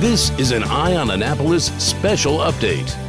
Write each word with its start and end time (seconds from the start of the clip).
This 0.00 0.30
is 0.38 0.52
an 0.52 0.62
Eye 0.62 0.94
on 0.94 1.10
Annapolis 1.10 1.72
special 1.82 2.38
update. 2.38 3.07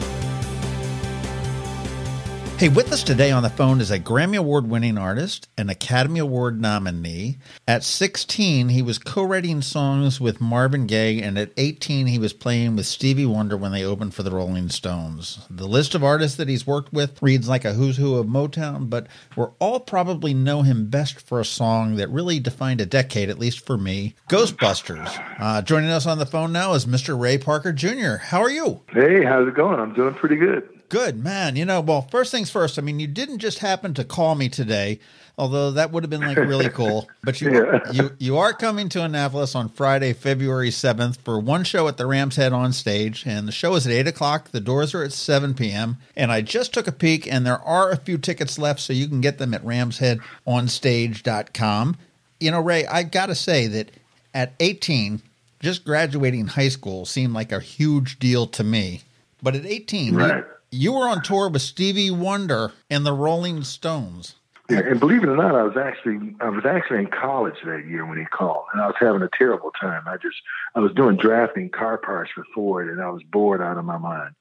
Hey, 2.59 2.67
with 2.67 2.91
us 2.91 3.03
today 3.03 3.31
on 3.31 3.41
the 3.41 3.49
phone 3.49 3.79
is 3.79 3.89
a 3.89 3.97
Grammy 3.97 4.37
Award 4.37 4.69
winning 4.69 4.97
artist, 4.97 5.47
an 5.57 5.69
Academy 5.69 6.19
Award 6.19 6.59
nominee. 6.59 7.37
At 7.65 7.85
16, 7.85 8.67
he 8.67 8.81
was 8.81 8.99
co 8.99 9.23
writing 9.23 9.61
songs 9.61 10.19
with 10.19 10.41
Marvin 10.41 10.85
Gaye, 10.85 11.21
and 11.21 11.37
at 11.39 11.53
18, 11.55 12.07
he 12.07 12.19
was 12.19 12.33
playing 12.33 12.75
with 12.75 12.85
Stevie 12.85 13.25
Wonder 13.25 13.55
when 13.55 13.71
they 13.71 13.85
opened 13.85 14.13
for 14.13 14.23
the 14.23 14.31
Rolling 14.31 14.67
Stones. 14.67 15.39
The 15.49 15.69
list 15.69 15.95
of 15.95 16.03
artists 16.03 16.35
that 16.35 16.49
he's 16.49 16.67
worked 16.67 16.91
with 16.91 17.21
reads 17.21 17.47
like 17.47 17.63
a 17.63 17.71
who's 17.71 17.95
who 17.95 18.17
of 18.17 18.27
Motown, 18.27 18.89
but 18.89 19.07
we're 19.37 19.51
all 19.59 19.79
probably 19.79 20.33
know 20.33 20.61
him 20.61 20.89
best 20.89 21.21
for 21.21 21.39
a 21.39 21.45
song 21.45 21.95
that 21.95 22.09
really 22.09 22.41
defined 22.41 22.81
a 22.81 22.85
decade, 22.85 23.29
at 23.29 23.39
least 23.39 23.65
for 23.65 23.77
me 23.77 24.15
Ghostbusters. 24.29 25.17
Uh, 25.39 25.61
joining 25.61 25.91
us 25.91 26.05
on 26.05 26.17
the 26.17 26.25
phone 26.25 26.51
now 26.51 26.73
is 26.73 26.85
Mr. 26.85 27.17
Ray 27.17 27.37
Parker 27.37 27.71
Jr. 27.71 28.17
How 28.17 28.41
are 28.41 28.51
you? 28.51 28.81
Hey, 28.89 29.23
how's 29.23 29.47
it 29.47 29.55
going? 29.55 29.79
I'm 29.79 29.93
doing 29.93 30.13
pretty 30.13 30.35
good. 30.35 30.78
Good 30.89 31.23
man. 31.23 31.55
You 31.55 31.65
know, 31.65 31.79
well, 31.81 32.01
first 32.01 32.31
things 32.31 32.49
first. 32.49 32.79
I 32.79 32.81
mean, 32.81 32.99
you 32.99 33.05
didn't 33.07 33.37
just 33.39 33.59
happen 33.59 33.93
to 33.93 34.03
call 34.03 34.33
me 34.35 34.49
today, 34.49 34.99
although 35.37 35.69
that 35.71 35.91
would 35.91 36.01
have 36.03 36.09
been 36.09 36.21
like 36.21 36.37
really 36.37 36.69
cool. 36.69 37.07
But 37.23 37.39
you 37.41 37.51
Yeah. 37.53 37.79
you 37.91 38.11
you 38.17 38.37
are 38.37 38.53
coming 38.53 38.89
to 38.89 39.03
Annapolis 39.03 39.53
on 39.53 39.69
Friday, 39.69 40.13
February 40.13 40.71
seventh, 40.71 41.19
for 41.23 41.39
one 41.39 41.63
show 41.63 41.87
at 41.87 41.97
the 41.97 42.07
Ram's 42.07 42.37
Head 42.37 42.53
on 42.53 42.73
stage, 42.73 43.23
and 43.27 43.47
the 43.47 43.51
show 43.51 43.75
is 43.75 43.85
at 43.85 43.93
eight 43.93 44.07
o'clock. 44.07 44.49
The 44.51 44.59
doors 44.59 44.95
are 44.95 45.03
at 45.03 45.13
seven 45.13 45.53
p.m. 45.53 45.97
And 46.15 46.31
I 46.31 46.41
just 46.41 46.73
took 46.73 46.87
a 46.87 46.91
peek, 46.91 47.31
and 47.31 47.45
there 47.45 47.59
are 47.61 47.91
a 47.91 47.97
few 47.97 48.17
tickets 48.17 48.57
left, 48.57 48.79
so 48.79 48.91
you 48.93 49.07
can 49.07 49.21
get 49.21 49.37
them 49.37 49.53
at 49.53 49.63
RamsHeadOnStage.com. 49.63 51.97
You 52.39 52.51
know, 52.51 52.61
Ray, 52.61 52.87
I 52.87 53.03
got 53.03 53.27
to 53.27 53.35
say 53.35 53.67
that 53.67 53.91
at 54.33 54.53
eighteen, 54.59 55.21
just 55.59 55.85
graduating 55.85 56.47
high 56.47 56.69
school 56.69 57.05
seemed 57.05 57.33
like 57.33 57.51
a 57.51 57.59
huge 57.59 58.17
deal 58.17 58.47
to 58.47 58.63
me. 58.63 59.01
But 59.43 59.55
at 59.55 59.65
eighteen, 59.65 60.13
you- 60.13 60.19
Right. 60.19 60.43
You 60.71 60.93
were 60.93 61.07
on 61.07 61.21
tour 61.21 61.49
with 61.49 61.61
Stevie 61.61 62.11
Wonder 62.11 62.71
and 62.89 63.05
the 63.05 63.13
Rolling 63.13 63.63
Stones. 63.63 64.35
Yeah, 64.69 64.79
and 64.79 64.99
believe 64.99 65.23
it 65.23 65.29
or 65.29 65.35
not, 65.35 65.55
I 65.55 65.63
was 65.63 65.75
actually 65.77 66.35
I 66.39 66.49
was 66.49 66.63
actually 66.63 66.99
in 66.99 67.07
college 67.07 67.55
that 67.65 67.87
year 67.87 68.05
when 68.05 68.19
he 68.19 68.25
called, 68.25 68.65
and 68.71 68.81
I 68.81 68.85
was 68.85 68.95
having 68.99 69.23
a 69.23 69.29
terrible 69.35 69.71
time. 69.81 70.03
I 70.05 70.17
just 70.17 70.37
I 70.75 70.79
was 70.79 70.91
doing 70.93 71.17
drafting 71.17 71.69
car 71.69 71.97
parts 71.97 72.31
for 72.35 72.45
Ford, 72.53 72.87
and 72.87 73.01
I 73.01 73.09
was 73.09 73.23
bored 73.23 73.61
out 73.61 73.77
of 73.77 73.85
my 73.85 73.97
mind. 73.97 74.35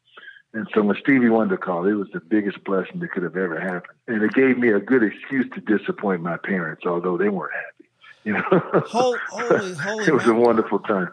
And 0.53 0.67
so 0.75 0.83
when 0.83 0.97
Stevie 1.01 1.31
Wonder 1.31 1.57
called, 1.57 1.87
it 1.87 1.95
was 1.95 2.09
the 2.13 2.21
biggest 2.21 2.63
blessing 2.65 3.01
that 3.01 3.13
could 3.13 3.23
have 3.23 3.37
ever 3.37 3.59
happened, 3.59 3.97
and 4.07 4.23
it 4.23 4.33
gave 4.35 4.59
me 4.59 4.69
a 4.69 4.81
good 4.81 5.03
excuse 5.03 5.47
to 5.55 5.61
disappoint 5.61 6.21
my 6.21 6.37
parents, 6.37 6.85
although 6.85 7.17
they 7.17 7.31
weren't 7.31 7.55
happy. 7.55 7.89
You 8.25 8.33
know, 8.35 8.83
Holy, 8.87 9.19
holy, 9.31 9.75
holy 9.75 10.07
it 10.07 10.13
was 10.13 10.27
a 10.27 10.35
wonderful 10.35 10.81
time. 10.81 11.09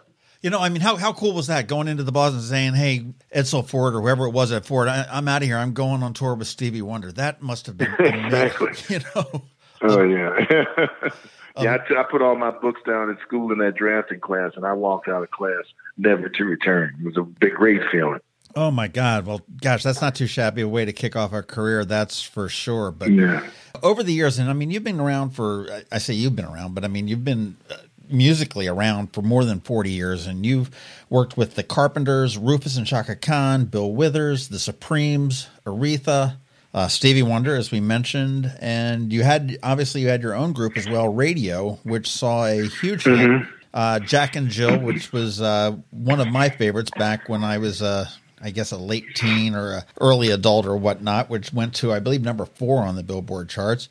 You 0.46 0.52
know, 0.52 0.60
I 0.60 0.70
mean, 0.70 0.80
how, 0.84 0.96
how 0.96 1.12
cool 1.12 1.34
was 1.34 1.48
that 1.48 1.66
going 1.68 1.88
into 1.88 2.04
the 2.04 2.12
boss 2.12 2.32
and 2.34 2.42
saying, 2.44 2.76
hey, 2.76 3.04
Edsel 3.36 3.68
Ford 3.68 3.96
or 3.96 4.02
whoever 4.02 4.28
it 4.28 4.30
was 4.30 4.52
at 4.52 4.64
Ford, 4.64 4.88
I, 4.88 5.04
I'm 5.12 5.28
out 5.28 5.42
of 5.42 5.48
here. 5.48 5.58
I'm 5.58 5.74
going 5.74 6.04
on 6.04 6.14
tour 6.14 6.36
with 6.36 6.48
Stevie 6.48 6.84
Wonder. 6.84 7.12
That 7.12 7.42
must 7.42 7.66
have 7.66 7.78
been 7.80 7.92
Exactly. 8.00 8.70
You 8.96 9.00
know, 9.16 9.42
Oh 9.82 10.04
yeah, 10.04 10.46
yeah. 10.52 10.66
I, 11.58 11.66
Um, 11.78 11.80
t- 11.90 11.96
I 11.96 12.04
put 12.04 12.22
all 12.22 12.36
my 12.36 12.52
books 12.52 12.80
down 12.86 13.10
at 13.10 13.20
school 13.26 13.52
in 13.54 13.58
that 13.58 13.74
drafting 13.76 14.20
class, 14.20 14.52
and 14.56 14.68
I 14.68 14.74
walked 14.74 15.08
out 15.08 15.24
of 15.24 15.32
class 15.32 15.64
never 15.98 16.30
to 16.30 16.44
return. 16.46 16.96
It 17.02 17.06
was 17.08 17.18
a 17.18 17.24
big, 17.24 17.56
great 17.56 17.82
feeling. 17.92 18.20
oh 18.56 18.70
my 18.70 18.88
God. 18.88 19.26
Well, 19.26 19.42
gosh, 19.64 19.82
that's 19.82 20.00
not 20.00 20.14
too 20.14 20.28
shabby 20.28 20.62
a 20.62 20.68
way 20.68 20.86
to 20.86 20.94
kick 20.94 21.16
off 21.16 21.34
our 21.34 21.42
career. 21.42 21.86
That's 21.86 22.22
for 22.22 22.50
sure. 22.50 22.92
But 22.92 23.10
Yeah. 23.10 23.50
over 23.82 24.04
the 24.04 24.14
years, 24.14 24.38
and 24.38 24.48
I 24.48 24.54
mean, 24.54 24.70
you've 24.70 24.84
been 24.84 25.00
around 25.00 25.32
for, 25.32 25.66
I- 25.72 25.84
I 25.94 25.98
say 25.98 26.14
you've 26.14 26.36
been 26.36 26.46
around, 26.46 26.76
but 26.76 26.86
I 26.86 26.88
mean, 26.88 27.08
you've 27.08 27.26
been 27.26 27.58
uh, 27.72 27.78
musically 28.10 28.68
around 28.68 29.14
for 29.14 29.22
more 29.22 29.46
than 29.46 29.60
40 29.60 29.92
years, 29.92 30.28
and 30.28 30.46
you've 30.46 30.70
worked 31.10 31.38
with 31.38 31.56
the 31.56 31.64
Carpenters, 31.64 32.38
Rufus 32.38 32.78
and 32.78 32.88
Chaka 32.88 33.16
Khan, 33.16 33.66
Bill 33.66 33.92
Withers, 33.92 34.50
the 34.50 34.60
Supremes, 34.60 35.48
Aretha, 35.66 36.38
uh, 36.74 36.88
Stevie 36.88 37.24
Wonder, 37.24 37.56
as 37.56 37.72
we 37.72 37.80
mentioned, 37.80 38.52
and 38.60 39.14
you 39.14 39.24
had, 39.24 39.58
obviously, 39.64 40.02
you 40.02 40.10
had 40.10 40.22
your 40.22 40.34
own 40.36 40.52
group 40.52 40.78
as 40.78 40.90
well, 40.90 41.08
Radio, 41.08 41.80
which 41.84 42.10
saw 42.10 42.46
a 42.46 42.66
huge 42.68 43.04
hit. 43.06 43.42
Uh, 43.74 44.00
Jack 44.00 44.36
and 44.36 44.50
Jill, 44.50 44.80
which 44.80 45.12
was 45.12 45.42
uh, 45.42 45.76
one 45.92 46.20
of 46.22 46.28
my 46.30 46.50
favorites 46.50 46.92
back 46.98 47.28
when 47.28 47.44
I 47.44 47.58
was 47.58 47.82
uh, 47.82 48.06
I 48.42 48.52
guess 48.52 48.72
a 48.72 48.78
late 48.78 49.06
teen 49.16 49.56
or 49.56 49.72
a 49.74 49.86
early 50.00 50.32
adult 50.32 50.66
or 50.66 50.78
whatnot, 50.78 51.30
which 51.30 51.52
went 51.52 51.74
to 51.76 51.92
I 51.92 52.00
believe 52.00 52.22
number 52.22 52.46
four 52.46 52.84
on 52.84 52.96
the 52.96 53.04
Billboard 53.04 53.50
charts, 53.50 53.90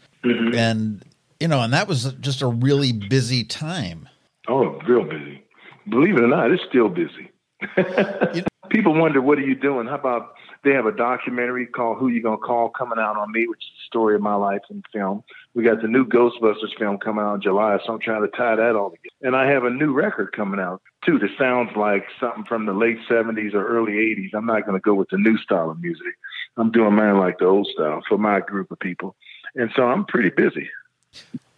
and 0.56 1.02
you 1.44 1.48
know, 1.48 1.60
and 1.60 1.74
that 1.74 1.86
was 1.86 2.10
just 2.20 2.40
a 2.40 2.46
really 2.46 2.90
busy 2.90 3.44
time. 3.44 4.08
Oh, 4.48 4.80
real 4.88 5.04
busy. 5.04 5.44
Believe 5.86 6.16
it 6.16 6.22
or 6.22 6.26
not, 6.26 6.50
it's 6.50 6.62
still 6.66 6.88
busy. 6.88 7.30
People 8.70 8.94
wonder, 8.94 9.20
what 9.20 9.36
are 9.36 9.42
you 9.46 9.54
doing? 9.54 9.86
How 9.86 9.96
about 9.96 10.36
they 10.64 10.70
have 10.70 10.86
a 10.86 10.96
documentary 10.96 11.66
called 11.66 11.98
Who 11.98 12.08
You 12.08 12.22
Gonna 12.22 12.38
Call 12.38 12.70
coming 12.70 12.98
out 12.98 13.18
on 13.18 13.30
me, 13.30 13.46
which 13.46 13.58
is 13.58 13.68
the 13.76 13.86
story 13.86 14.14
of 14.14 14.22
my 14.22 14.36
life 14.36 14.62
in 14.70 14.82
film. 14.90 15.22
We 15.52 15.64
got 15.64 15.82
the 15.82 15.88
new 15.88 16.06
Ghostbusters 16.06 16.78
film 16.78 16.96
coming 16.96 17.22
out 17.22 17.34
in 17.34 17.40
July, 17.42 17.76
so 17.84 17.92
I'm 17.92 18.00
trying 18.00 18.22
to 18.22 18.34
tie 18.34 18.56
that 18.56 18.74
all 18.74 18.92
together. 18.92 19.10
And 19.20 19.36
I 19.36 19.46
have 19.50 19.64
a 19.64 19.70
new 19.70 19.92
record 19.92 20.32
coming 20.34 20.60
out 20.60 20.80
too 21.04 21.18
that 21.18 21.28
sounds 21.38 21.76
like 21.76 22.06
something 22.18 22.44
from 22.44 22.64
the 22.64 22.72
late 22.72 23.00
70s 23.06 23.52
or 23.52 23.66
early 23.66 23.92
80s. 23.92 24.30
I'm 24.32 24.46
not 24.46 24.64
going 24.64 24.80
to 24.80 24.82
go 24.82 24.94
with 24.94 25.10
the 25.10 25.18
new 25.18 25.36
style 25.36 25.70
of 25.70 25.78
music. 25.78 26.14
I'm 26.56 26.70
doing 26.70 26.94
mine 26.94 27.18
like 27.18 27.36
the 27.38 27.44
old 27.44 27.68
style 27.74 28.00
for 28.08 28.16
my 28.16 28.40
group 28.40 28.70
of 28.70 28.78
people. 28.78 29.14
And 29.54 29.70
so 29.76 29.82
I'm 29.82 30.06
pretty 30.06 30.30
busy. 30.30 30.70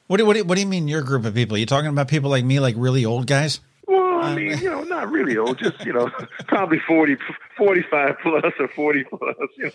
What 0.09 0.19
do, 0.19 0.27
what 0.27 0.37
do, 0.37 0.45
what 0.45 0.55
do 0.55 0.61
you 0.61 0.67
mean 0.69 0.87
your 0.89 1.03
group 1.03 1.25
of 1.25 1.35
people? 1.35 1.57
Are 1.57 1.59
You 1.59 1.67
talking 1.67 1.91
about 1.91 2.09
people 2.09 2.31
like 2.31 2.45
me, 2.45 2.61
like 2.61 2.75
really 2.79 3.05
old 3.05 3.27
guys? 3.27 3.61
Well, 3.89 4.21
I 4.25 4.35
mean, 4.35 4.59
you 4.59 4.71
know, 4.71 4.83
not 4.83 5.11
really 5.11 5.37
old, 5.37 5.59
just, 5.63 5.85
you 5.85 5.93
know, 5.93 6.11
probably 6.47 6.79
40, 6.87 7.17
45 7.57 8.17
plus 8.23 8.53
or 8.59 8.69
40 8.69 9.05
plus. 9.05 9.37
You 9.57 9.65
know, 9.65 9.71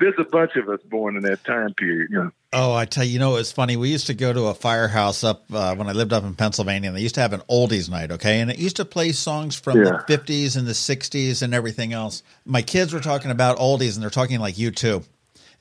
there's 0.00 0.14
a 0.18 0.24
bunch 0.24 0.56
of 0.56 0.68
us 0.68 0.80
born 0.90 1.16
in 1.16 1.22
that 1.24 1.44
time 1.44 1.74
period, 1.74 2.08
you 2.10 2.18
know. 2.24 2.30
Oh, 2.52 2.72
I 2.72 2.84
tell 2.84 3.04
you, 3.04 3.12
you 3.14 3.18
know, 3.18 3.36
it's 3.36 3.50
funny. 3.52 3.76
We 3.76 3.90
used 3.90 4.06
to 4.06 4.14
go 4.14 4.32
to 4.32 4.44
a 4.46 4.54
firehouse 4.54 5.24
up 5.24 5.44
uh, 5.52 5.74
when 5.74 5.88
I 5.88 5.92
lived 5.92 6.12
up 6.12 6.22
in 6.24 6.34
Pennsylvania, 6.34 6.88
and 6.88 6.96
they 6.96 7.02
used 7.02 7.16
to 7.16 7.20
have 7.20 7.32
an 7.32 7.40
oldies 7.50 7.90
night, 7.90 8.12
okay? 8.12 8.40
And 8.40 8.50
it 8.50 8.58
used 8.58 8.76
to 8.76 8.84
play 8.84 9.12
songs 9.12 9.56
from 9.56 9.78
Yeah. 9.78 10.02
the 10.06 10.16
50s 10.16 10.56
and 10.56 10.66
the 10.66 10.72
60s 10.72 11.42
and 11.42 11.52
everything 11.52 11.92
else. 11.92 12.22
My 12.44 12.62
kids 12.62 12.92
were 12.92 13.00
talking 13.00 13.30
about 13.32 13.58
oldies, 13.58 13.94
and 13.94 14.02
they're 14.02 14.10
talking 14.10 14.38
like 14.38 14.56
you 14.56 14.70
too. 14.70 15.02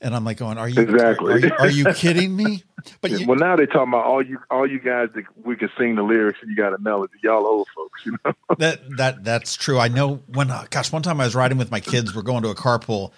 And 0.03 0.13
I'm 0.15 0.25
like, 0.25 0.37
going, 0.37 0.57
are 0.57 0.67
you 0.69 0.81
Exactly. 0.81 1.33
Are 1.33 1.39
you, 1.39 1.51
are 1.59 1.69
you 1.69 1.85
kidding 1.95 2.35
me? 2.35 2.63
But 3.01 3.11
you, 3.11 3.25
well, 3.25 3.37
now 3.39 3.55
they're 3.55 3.65
talking 3.65 3.87
about 3.93 4.05
all 4.05 4.21
you, 4.21 4.37
all 4.51 4.69
you 4.69 4.79
guys 4.79 5.07
that 5.15 5.23
we 5.43 5.55
can 5.55 5.69
sing 5.77 5.95
the 5.95 6.03
lyrics 6.03 6.39
and 6.41 6.51
you 6.51 6.57
got 6.57 6.73
a 6.73 6.77
melody. 6.77 7.13
Y'all 7.23 7.45
old 7.45 7.67
folks, 7.73 8.05
you 8.05 8.17
know. 8.25 8.33
that 8.57 8.81
that 8.97 9.23
that's 9.23 9.55
true. 9.55 9.79
I 9.79 9.87
know 9.87 10.15
when 10.27 10.51
uh, 10.51 10.65
gosh, 10.69 10.91
one 10.91 11.01
time 11.01 11.21
I 11.21 11.23
was 11.23 11.33
riding 11.35 11.57
with 11.57 11.71
my 11.71 11.79
kids. 11.79 12.13
We're 12.13 12.21
going 12.21 12.43
to 12.43 12.49
a 12.49 12.55
carpool, 12.55 13.13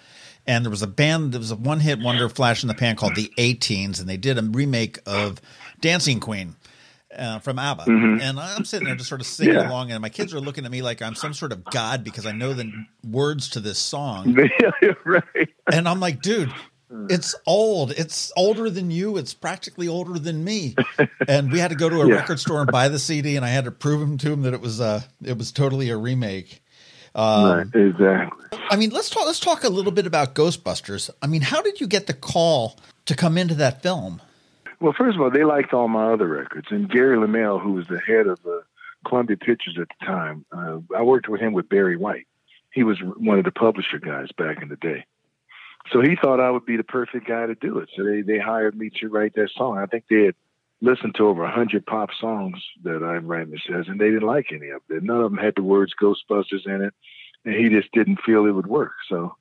and 0.46 0.64
there 0.64 0.70
was 0.70 0.82
a 0.82 0.86
band. 0.86 1.32
There 1.32 1.40
was 1.40 1.50
a 1.50 1.56
one 1.56 1.80
hit 1.80 1.98
wonder 2.00 2.28
flash 2.28 2.62
in 2.62 2.68
the 2.68 2.74
pan 2.74 2.94
called 2.94 3.16
the 3.16 3.32
A 3.36 3.54
Teens, 3.54 3.98
and 3.98 4.08
they 4.08 4.16
did 4.16 4.38
a 4.38 4.42
remake 4.42 5.00
of 5.06 5.40
Dancing 5.80 6.20
Queen. 6.20 6.54
Uh, 7.16 7.38
from 7.38 7.58
ABBA, 7.58 7.84
and 7.86 8.38
I'm 8.38 8.66
sitting 8.66 8.84
there 8.84 8.94
just 8.96 9.08
sort 9.08 9.22
of 9.22 9.26
singing 9.26 9.54
Yeah. 9.54 9.70
along, 9.70 9.90
and 9.90 10.02
my 10.02 10.10
kids 10.10 10.34
are 10.34 10.40
looking 10.40 10.66
at 10.66 10.70
me 10.70 10.82
like 10.82 11.00
I'm 11.00 11.14
some 11.14 11.32
sort 11.32 11.50
of 11.50 11.64
god 11.64 12.04
because 12.04 12.26
I 12.26 12.32
know 12.32 12.52
the 12.52 12.70
words 13.08 13.48
to 13.50 13.60
this 13.60 13.78
song, 13.78 14.34
right. 15.06 15.48
and 15.72 15.88
I'm 15.88 15.98
like, 15.98 16.20
dude, 16.20 16.52
it's 17.08 17.34
old. 17.46 17.90
It's 17.92 18.32
older 18.36 18.70
than 18.70 18.90
you. 18.90 19.16
It's 19.16 19.34
practically 19.34 19.88
older 19.88 20.18
than 20.18 20.42
me. 20.44 20.74
And 21.28 21.50
we 21.50 21.58
had 21.58 21.70
to 21.72 21.76
go 21.76 21.88
to 21.88 22.02
a 22.02 22.08
Yeah. 22.08 22.14
record 22.14 22.38
store 22.38 22.60
and 22.60 22.70
buy 22.70 22.88
the 22.88 22.98
CD, 23.00 23.34
and 23.36 23.44
I 23.44 23.48
had 23.48 23.64
to 23.64 23.72
prove 23.72 24.00
him 24.00 24.16
to 24.18 24.30
him 24.32 24.42
that 24.42 24.54
it 24.54 24.60
was 24.60 24.80
uh 24.80 25.02
it 25.24 25.36
was 25.36 25.50
totally 25.52 25.90
a 25.90 25.96
remake. 25.96 26.62
Um, 27.16 27.44
right, 27.72 27.74
exactly. 27.74 28.58
I 28.70 28.76
mean, 28.76 28.90
let's 28.90 29.10
talk. 29.10 29.26
Let's 29.26 29.40
talk 29.40 29.64
a 29.64 29.68
little 29.68 29.90
bit 29.92 30.06
about 30.06 30.34
Ghostbusters. 30.34 31.10
I 31.22 31.26
mean, 31.26 31.40
how 31.42 31.62
did 31.62 31.80
you 31.80 31.86
get 31.86 32.06
the 32.06 32.12
call 32.14 32.78
to 33.06 33.16
come 33.16 33.38
into 33.38 33.54
that 33.56 33.82
film? 33.82 34.20
Well, 34.80 34.92
first 34.96 35.16
of 35.16 35.22
all, 35.22 35.30
they 35.30 35.42
liked 35.44 35.72
all 35.72 35.88
my 35.88 36.12
other 36.12 36.28
records, 36.28 36.68
and 36.70 36.88
Gary 36.88 37.16
LeMel, 37.16 37.60
who 37.60 37.72
was 37.72 37.86
the 37.88 37.98
head 37.98 38.26
of 38.26 38.40
the 38.42 38.62
Columbia 39.06 39.36
Pictures 39.38 39.78
at 39.80 39.88
the 39.98 40.04
time, 40.06 40.44
uh, 40.52 40.78
I 40.94 41.02
worked 41.02 41.28
with 41.28 41.40
him 41.40 41.54
with 41.54 41.68
Barry 41.68 41.96
White. 41.96 42.26
He 42.70 42.82
was 42.82 42.98
one 43.00 43.38
of 43.38 43.44
the 43.44 43.50
publisher 43.52 43.98
guys 43.98 44.28
back 44.36 44.60
in 44.62 44.68
the 44.68 44.76
day. 44.76 45.06
So 45.92 46.00
he 46.00 46.16
thought 46.16 46.40
I 46.40 46.50
would 46.50 46.66
be 46.66 46.76
the 46.76 46.84
perfect 46.84 47.26
guy 47.26 47.46
to 47.46 47.54
do 47.54 47.78
it. 47.78 47.88
So 47.96 48.04
they, 48.04 48.22
they 48.22 48.38
hired 48.38 48.76
me 48.76 48.90
to 49.00 49.08
write 49.08 49.34
that 49.34 49.50
song. 49.56 49.78
I 49.78 49.86
think 49.86 50.04
they 50.08 50.24
had 50.24 50.34
listened 50.80 51.14
to 51.16 51.26
over 51.26 51.44
a 51.44 51.50
hundred 51.50 51.86
pop 51.86 52.10
songs 52.20 52.62
that 52.84 53.02
I'd 53.02 53.26
written, 53.26 53.54
it 53.54 53.62
says, 53.66 53.86
and 53.88 54.00
they 54.00 54.10
didn't 54.10 54.26
like 54.26 54.52
any 54.52 54.70
of 54.70 54.82
them. 54.88 55.06
None 55.06 55.20
of 55.20 55.30
them 55.30 55.38
had 55.38 55.54
the 55.56 55.62
words 55.62 55.94
Ghostbusters 56.00 56.66
in 56.66 56.82
it, 56.82 56.94
and 57.44 57.54
he 57.54 57.68
just 57.68 57.92
didn't 57.92 58.20
feel 58.24 58.46
it 58.46 58.52
would 58.52 58.66
work. 58.66 58.92
So 59.08 59.36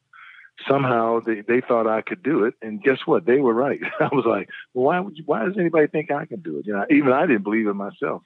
somehow 0.68 1.20
they, 1.20 1.42
they 1.42 1.62
thought 1.62 1.88
I 1.88 2.02
could 2.02 2.24
do 2.24 2.46
it, 2.46 2.54
and 2.62 2.82
guess 2.82 3.00
what? 3.06 3.26
They 3.26 3.40
were 3.40 3.54
right. 3.54 3.80
I 4.00 4.10
was 4.12 4.26
like, 4.26 4.50
well, 4.74 4.86
why 4.86 5.00
would 5.00 5.18
you, 5.18 5.24
why 5.26 5.46
does 5.46 5.58
anybody 5.58 5.88
think 5.88 6.12
I 6.12 6.26
can 6.26 6.40
do 6.40 6.60
it? 6.60 6.68
You 6.68 6.74
know, 6.74 6.86
even 6.90 7.12
I 7.12 7.26
didn't 7.26 7.44
believe 7.44 7.68
it 7.68 7.74
myself. 7.74 8.24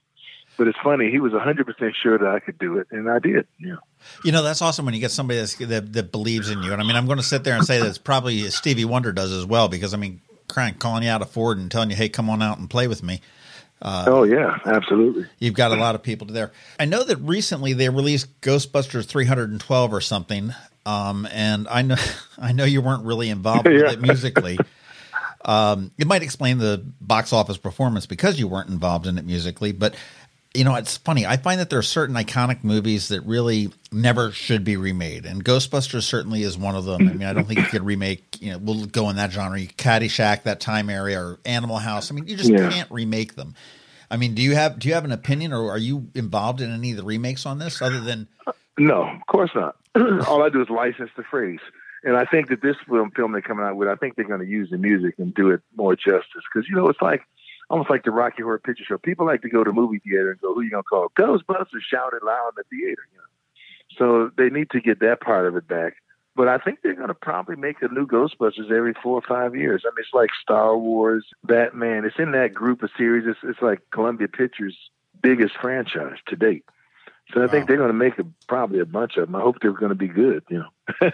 But 0.58 0.68
it's 0.68 0.78
funny, 0.84 1.10
he 1.10 1.20
was 1.20 1.32
hundred 1.32 1.66
percent 1.66 1.96
sure 2.02 2.18
that 2.18 2.28
I 2.28 2.40
could 2.40 2.60
do 2.60 2.80
it, 2.80 2.88
and 2.92 3.10
I 3.10 3.20
did. 3.20 3.48
You 3.58 3.74
know. 3.74 3.80
You 4.26 4.32
know, 4.32 4.44
that's 4.44 4.62
awesome 4.62 4.86
when 4.86 4.94
you 4.94 5.00
get 5.00 5.12
somebody 5.12 5.40
that's, 5.40 5.56
that 5.56 5.94
that 5.94 6.12
believes 6.12 6.50
in 6.50 6.62
you. 6.64 6.74
And 6.74 6.82
I 6.82 6.86
mean, 6.86 6.98
I'm 6.98 7.06
going 7.06 7.18
to 7.18 7.24
sit 7.24 7.44
there 7.44 7.56
and 7.56 7.66
say 7.66 7.80
that 7.80 7.88
it's 7.88 7.98
probably 7.98 8.50
Stevie 8.50 8.86
Wonder 8.86 9.14
does 9.14 9.32
as 9.32 9.46
well 9.46 9.70
because 9.70 9.94
I 9.94 9.98
mean, 9.98 10.22
crying, 10.50 10.74
calling 10.74 11.04
you 11.04 11.10
out 11.10 11.22
of 11.22 11.30
Ford 11.30 11.58
and 11.58 11.72
telling 11.72 11.90
you, 11.90 11.96
"Hey, 11.96 12.10
come 12.10 12.30
on 12.30 12.42
out 12.42 12.58
and 12.60 12.70
play 12.70 12.88
with 12.88 13.04
me." 13.04 13.22
Uh, 13.82 14.06
oh 14.08 14.24
yeah, 14.24 14.60
absolutely. 14.66 15.26
You've 15.40 15.54
got 15.54 15.72
a 15.72 15.76
lot 15.76 15.96
of 15.96 16.04
people 16.04 16.28
there. 16.28 16.52
I 16.78 16.86
know 16.86 17.04
that 17.04 17.18
recently 17.18 17.72
they 17.74 17.88
released 17.88 18.42
Ghostbusters 18.42 19.06
312 19.06 19.94
or 19.94 20.02
something, 20.02 20.54
um, 20.86 21.28
and 21.32 21.68
I 21.70 21.84
know 21.84 21.96
I 22.38 22.52
know 22.52 22.66
you 22.66 22.82
weren't 22.82 23.06
really 23.06 23.30
involved 23.30 23.66
yeah. 23.72 23.84
with 23.84 23.94
it 23.94 24.02
musically. 24.02 24.60
Um, 25.46 25.92
it 25.98 26.06
might 26.06 26.22
explain 26.22 26.58
the 26.58 26.84
box 27.00 27.32
office 27.32 27.58
performance 27.58 28.06
because 28.06 28.38
you 28.38 28.50
weren't 28.50 28.70
involved 28.70 29.08
in 29.08 29.18
it 29.18 29.26
musically, 29.26 29.72
but 29.72 29.96
you 30.54 30.64
know, 30.64 30.76
it's 30.76 30.98
funny. 30.98 31.28
I 31.28 31.38
find 31.38 31.60
that 31.60 31.70
there 31.70 31.78
are 31.78 31.84
certain 31.84 32.16
iconic 32.16 32.64
movies 32.64 33.10
that 33.10 33.22
really 33.22 33.72
never 33.92 34.32
should 34.32 34.64
be 34.64 34.78
remade, 34.78 35.26
and 35.26 35.44
Ghostbusters 35.46 36.04
certainly 36.04 36.42
is 36.42 36.58
one 36.58 36.76
of 36.76 36.86
them. 36.86 37.08
I 37.08 37.14
mean, 37.14 37.28
I 37.28 37.34
don't 37.34 37.48
think 37.48 37.60
you 37.60 37.66
could 37.66 37.84
remake. 37.84 38.42
You 38.42 38.54
know, 38.54 38.58
we'll 38.58 38.86
go 38.86 39.10
in 39.10 39.18
that 39.18 39.32
genre. 39.32 39.60
Caddyshack, 39.60 40.44
that 40.44 40.60
time 40.60 40.90
area, 40.90 41.22
or 41.22 41.40
Animal 41.46 41.78
House. 41.78 42.12
I 42.12 42.16
mean, 42.16 42.28
you 42.28 42.36
just 42.36 42.50
yeah. 42.50 42.70
can't 42.70 42.90
remake 42.90 43.36
them. 43.36 43.54
I 44.10 44.18
mean, 44.18 44.34
do 44.34 44.42
you 44.42 44.56
have 44.56 44.80
do 44.80 44.88
you 44.88 44.96
have 44.96 45.06
an 45.06 45.12
opinion, 45.12 45.54
or 45.54 45.70
are 45.70 45.78
you 45.78 46.08
involved 46.16 46.62
in 46.62 46.72
any 46.72 46.92
of 46.92 46.98
the 46.98 47.04
remakes 47.04 47.46
on 47.46 47.60
this, 47.60 47.80
other 47.82 48.00
than? 48.00 48.28
No, 48.78 49.04
of 49.04 49.26
course 49.28 49.52
not. 49.54 49.76
All 50.28 50.42
I 50.42 50.50
do 50.50 50.62
is 50.62 50.70
license 50.70 51.12
the 51.16 51.24
phrase, 51.24 51.60
and 52.04 52.18
I 52.18 52.26
think 52.26 52.50
that 52.50 52.62
this 52.64 52.76
film 52.88 53.12
film 53.12 53.34
they're 53.34 53.42
coming 53.42 53.66
out 53.66 53.76
with, 53.76 53.88
I 53.88 53.96
think 53.96 54.16
they're 54.16 54.26
going 54.26 54.40
to 54.40 54.48
use 54.48 54.72
the 54.72 54.78
music 54.80 55.16
and 55.20 55.32
do 55.32 55.52
it 55.52 55.62
more 55.76 55.96
justice 55.96 56.44
because 56.52 56.68
you 56.68 56.76
know 56.76 56.88
it's 56.88 57.02
like 57.04 57.22
almost 57.70 57.90
like 57.90 58.04
the 58.04 58.12
Rocky 58.12 58.44
Horror 58.44 58.60
Picture 58.60 58.84
Show. 58.84 58.98
People 58.98 59.26
like 59.26 59.42
to 59.42 59.50
go 59.50 59.64
to 59.64 59.72
movie 59.72 60.00
theater 60.00 60.32
and 60.32 60.42
go, 60.42 60.54
"Who 60.54 60.62
you 60.62 60.72
gonna 60.72 60.84
call?" 60.84 61.10
Ghostbusters 61.18 61.82
shouted 61.82 62.24
loud 62.24 62.50
in 62.50 62.56
the 62.58 62.64
theater. 62.70 63.02
You 63.12 63.18
know? 63.18 63.24
So 63.98 64.32
they 64.38 64.50
need 64.50 64.70
to 64.72 64.82
get 64.82 65.00
that 65.00 65.22
part 65.22 65.46
of 65.46 65.56
it 65.56 65.68
back. 65.68 65.96
But 66.36 66.48
I 66.48 66.58
think 66.58 66.80
they're 66.82 66.94
going 66.94 67.10
to 67.10 67.14
probably 67.14 67.58
make 67.58 67.82
a 67.82 67.90
new 67.90 68.08
Ghostbusters 68.08 68.72
every 68.72 68.94
four 69.04 69.16
or 69.18 69.22
five 69.22 69.58
years. 69.58 69.84
I 69.86 69.90
mean, 69.90 69.96
it's 70.00 70.14
like 70.14 70.30
Star 70.42 70.78
Wars, 70.78 71.26
Batman. 71.44 72.06
It's 72.06 72.18
in 72.18 72.32
that 72.32 72.54
group 72.54 72.82
of 72.82 72.92
series. 72.98 73.28
It's, 73.28 73.40
it's 73.44 73.62
like 73.62 73.82
Columbia 73.92 74.30
Pictures' 74.30 74.78
biggest 75.22 75.56
franchise 75.58 76.18
to 76.28 76.38
date. 76.38 76.64
So 77.34 77.42
I 77.42 77.46
wow. 77.46 77.52
think 77.52 77.68
they're 77.68 77.78
going 77.78 77.90
to 77.90 77.94
make 77.94 78.18
a, 78.18 78.26
probably 78.48 78.80
a 78.80 78.86
bunch 78.86 79.18
of 79.18 79.28
them. 79.28 79.36
I 79.36 79.42
hope 79.42 79.58
they're 79.62 79.72
going 79.72 79.90
to 79.90 79.96
be 79.96 80.08
good, 80.08 80.44
you 80.50 80.60
know, 80.60 81.12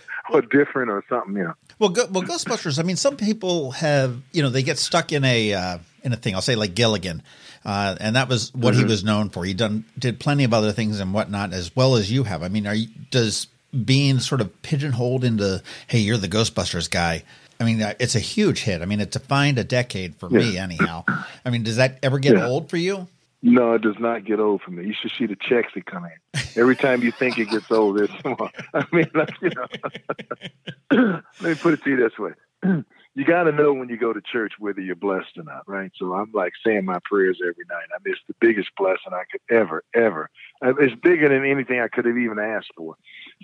or 0.30 0.40
different 0.40 0.90
or 0.90 1.04
something, 1.08 1.36
you 1.36 1.44
know. 1.44 1.54
Well, 1.78 1.90
go, 1.90 2.06
well, 2.10 2.22
Ghostbusters. 2.22 2.78
I 2.78 2.82
mean, 2.82 2.96
some 2.96 3.16
people 3.16 3.72
have, 3.72 4.20
you 4.32 4.42
know, 4.42 4.48
they 4.48 4.62
get 4.62 4.78
stuck 4.78 5.12
in 5.12 5.24
a 5.24 5.52
uh, 5.52 5.78
in 6.02 6.12
a 6.12 6.16
thing. 6.16 6.34
I'll 6.34 6.42
say 6.42 6.56
like 6.56 6.74
Gilligan, 6.74 7.22
uh, 7.64 7.96
and 8.00 8.16
that 8.16 8.28
was 8.28 8.54
what 8.54 8.72
mm-hmm. 8.72 8.84
he 8.84 8.84
was 8.86 9.04
known 9.04 9.28
for. 9.28 9.44
He 9.44 9.52
done 9.52 9.84
did 9.98 10.18
plenty 10.18 10.44
of 10.44 10.54
other 10.54 10.72
things 10.72 11.00
and 11.00 11.12
whatnot 11.12 11.52
as 11.52 11.76
well 11.76 11.96
as 11.96 12.10
you 12.10 12.24
have. 12.24 12.42
I 12.42 12.48
mean, 12.48 12.66
are 12.66 12.74
you, 12.74 12.88
does 13.10 13.46
being 13.84 14.20
sort 14.20 14.40
of 14.40 14.62
pigeonholed 14.62 15.22
into 15.22 15.62
hey, 15.86 15.98
you're 15.98 16.16
the 16.16 16.28
Ghostbusters 16.28 16.90
guy? 16.90 17.24
I 17.60 17.64
mean, 17.64 17.82
uh, 17.82 17.94
it's 17.98 18.14
a 18.14 18.20
huge 18.20 18.62
hit. 18.62 18.82
I 18.82 18.86
mean, 18.86 19.00
it 19.00 19.10
defined 19.10 19.58
a 19.58 19.64
decade 19.64 20.16
for 20.16 20.30
yeah. 20.30 20.38
me, 20.38 20.58
anyhow. 20.58 21.04
I 21.44 21.50
mean, 21.50 21.64
does 21.64 21.76
that 21.76 21.98
ever 22.02 22.18
get 22.18 22.36
yeah. 22.36 22.46
old 22.46 22.70
for 22.70 22.76
you? 22.76 23.08
No, 23.40 23.74
it 23.74 23.82
does 23.82 23.98
not 23.98 24.24
get 24.24 24.40
old 24.40 24.62
for 24.62 24.72
me. 24.72 24.86
You 24.86 24.94
should 25.00 25.12
see 25.16 25.26
the 25.26 25.36
checks 25.36 25.72
that 25.74 25.86
come 25.86 26.04
in. 26.04 26.40
Every 26.56 26.74
time 26.74 27.02
you 27.02 27.12
think 27.12 27.38
it 27.38 27.50
gets 27.50 27.70
old, 27.70 27.98
there's 27.98 28.10
more. 28.24 28.50
I 28.74 28.84
mean, 28.92 29.10
like, 29.14 29.30
you 29.40 29.50
know, 29.50 31.20
let 31.40 31.50
me 31.50 31.54
put 31.54 31.74
it 31.74 31.84
to 31.84 31.90
you 31.90 31.96
this 31.96 32.18
way. 32.18 32.32
you 33.14 33.24
got 33.24 33.44
to 33.44 33.52
know 33.52 33.72
when 33.72 33.88
you 33.88 33.96
go 33.96 34.12
to 34.12 34.20
church 34.20 34.54
whether 34.58 34.80
you're 34.80 34.96
blessed 34.96 35.38
or 35.38 35.44
not, 35.44 35.68
right? 35.68 35.92
So 35.96 36.14
I'm 36.14 36.32
like 36.32 36.52
saying 36.66 36.84
my 36.84 36.98
prayers 37.04 37.38
every 37.40 37.64
night. 37.70 37.86
I 37.94 37.98
mean, 38.04 38.14
it's 38.14 38.22
the 38.26 38.34
biggest 38.40 38.70
blessing 38.76 39.12
I 39.12 39.22
could 39.30 39.40
ever, 39.54 39.84
ever. 39.94 40.30
It's 40.60 41.00
bigger 41.00 41.28
than 41.28 41.48
anything 41.48 41.78
I 41.78 41.86
could 41.86 42.06
have 42.06 42.18
even 42.18 42.40
asked 42.40 42.72
for. 42.76 42.96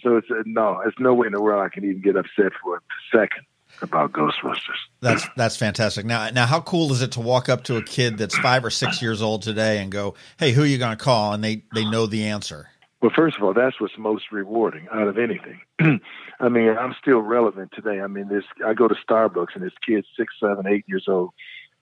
So 0.02 0.16
it's 0.16 0.28
uh, 0.28 0.42
no, 0.44 0.80
it's 0.84 0.98
no 0.98 1.14
way 1.14 1.28
in 1.28 1.32
the 1.32 1.40
world 1.40 1.64
I 1.64 1.68
can 1.68 1.84
even 1.84 2.02
get 2.02 2.16
upset 2.16 2.52
for 2.60 2.78
a 2.78 2.80
second 3.16 3.44
about 3.82 4.12
Ghostbusters. 4.12 4.78
That's 5.00 5.26
that's 5.36 5.56
fantastic. 5.56 6.06
Now, 6.06 6.30
now, 6.30 6.46
how 6.46 6.60
cool 6.60 6.92
is 6.92 7.02
it 7.02 7.12
to 7.12 7.20
walk 7.20 7.48
up 7.48 7.64
to 7.64 7.76
a 7.76 7.82
kid 7.82 8.18
that's 8.18 8.36
five 8.38 8.64
or 8.64 8.70
six 8.70 9.02
years 9.02 9.22
old 9.22 9.42
today 9.42 9.78
and 9.78 9.90
go, 9.90 10.14
"Hey, 10.38 10.52
who 10.52 10.62
are 10.62 10.66
you 10.66 10.78
going 10.78 10.96
to 10.96 11.02
call?" 11.02 11.32
and 11.32 11.42
they 11.42 11.64
they 11.74 11.84
know 11.84 12.06
the 12.06 12.24
answer. 12.24 12.68
Well, 13.04 13.12
first 13.14 13.36
of 13.36 13.42
all, 13.42 13.52
that's 13.52 13.78
what's 13.80 13.98
most 13.98 14.32
rewarding 14.32 14.88
out 14.90 15.08
of 15.08 15.18
anything. 15.18 15.60
I 16.40 16.48
mean, 16.48 16.70
I'm 16.70 16.94
still 16.98 17.20
relevant 17.20 17.72
today. 17.74 18.00
I 18.00 18.06
mean, 18.06 18.28
this 18.28 18.44
I 18.66 18.72
go 18.72 18.88
to 18.88 18.94
Starbucks 18.94 19.54
and 19.54 19.62
this 19.62 19.74
kid's 19.86 20.06
six, 20.16 20.32
seven, 20.40 20.66
eight 20.66 20.84
years 20.88 21.04
old, 21.06 21.30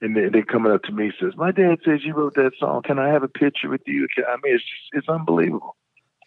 and 0.00 0.17
they, 0.17 0.29
they're 0.29 0.44
coming 0.44 0.73
up 0.73 0.83
to 0.83 0.93
me 0.93 1.12
says, 1.21 1.37
"My 1.37 1.53
dad 1.53 1.79
says 1.85 2.00
you 2.03 2.15
wrote 2.15 2.35
that 2.35 2.53
song. 2.59 2.83
Can 2.83 2.99
I 2.99 3.09
have 3.09 3.23
a 3.23 3.29
picture 3.29 3.69
with 3.69 3.83
you?" 3.87 4.09
I 4.27 4.37
mean, 4.43 4.55
it's 4.55 4.65
just 4.65 4.83
it's 4.93 5.09
unbelievable. 5.09 5.77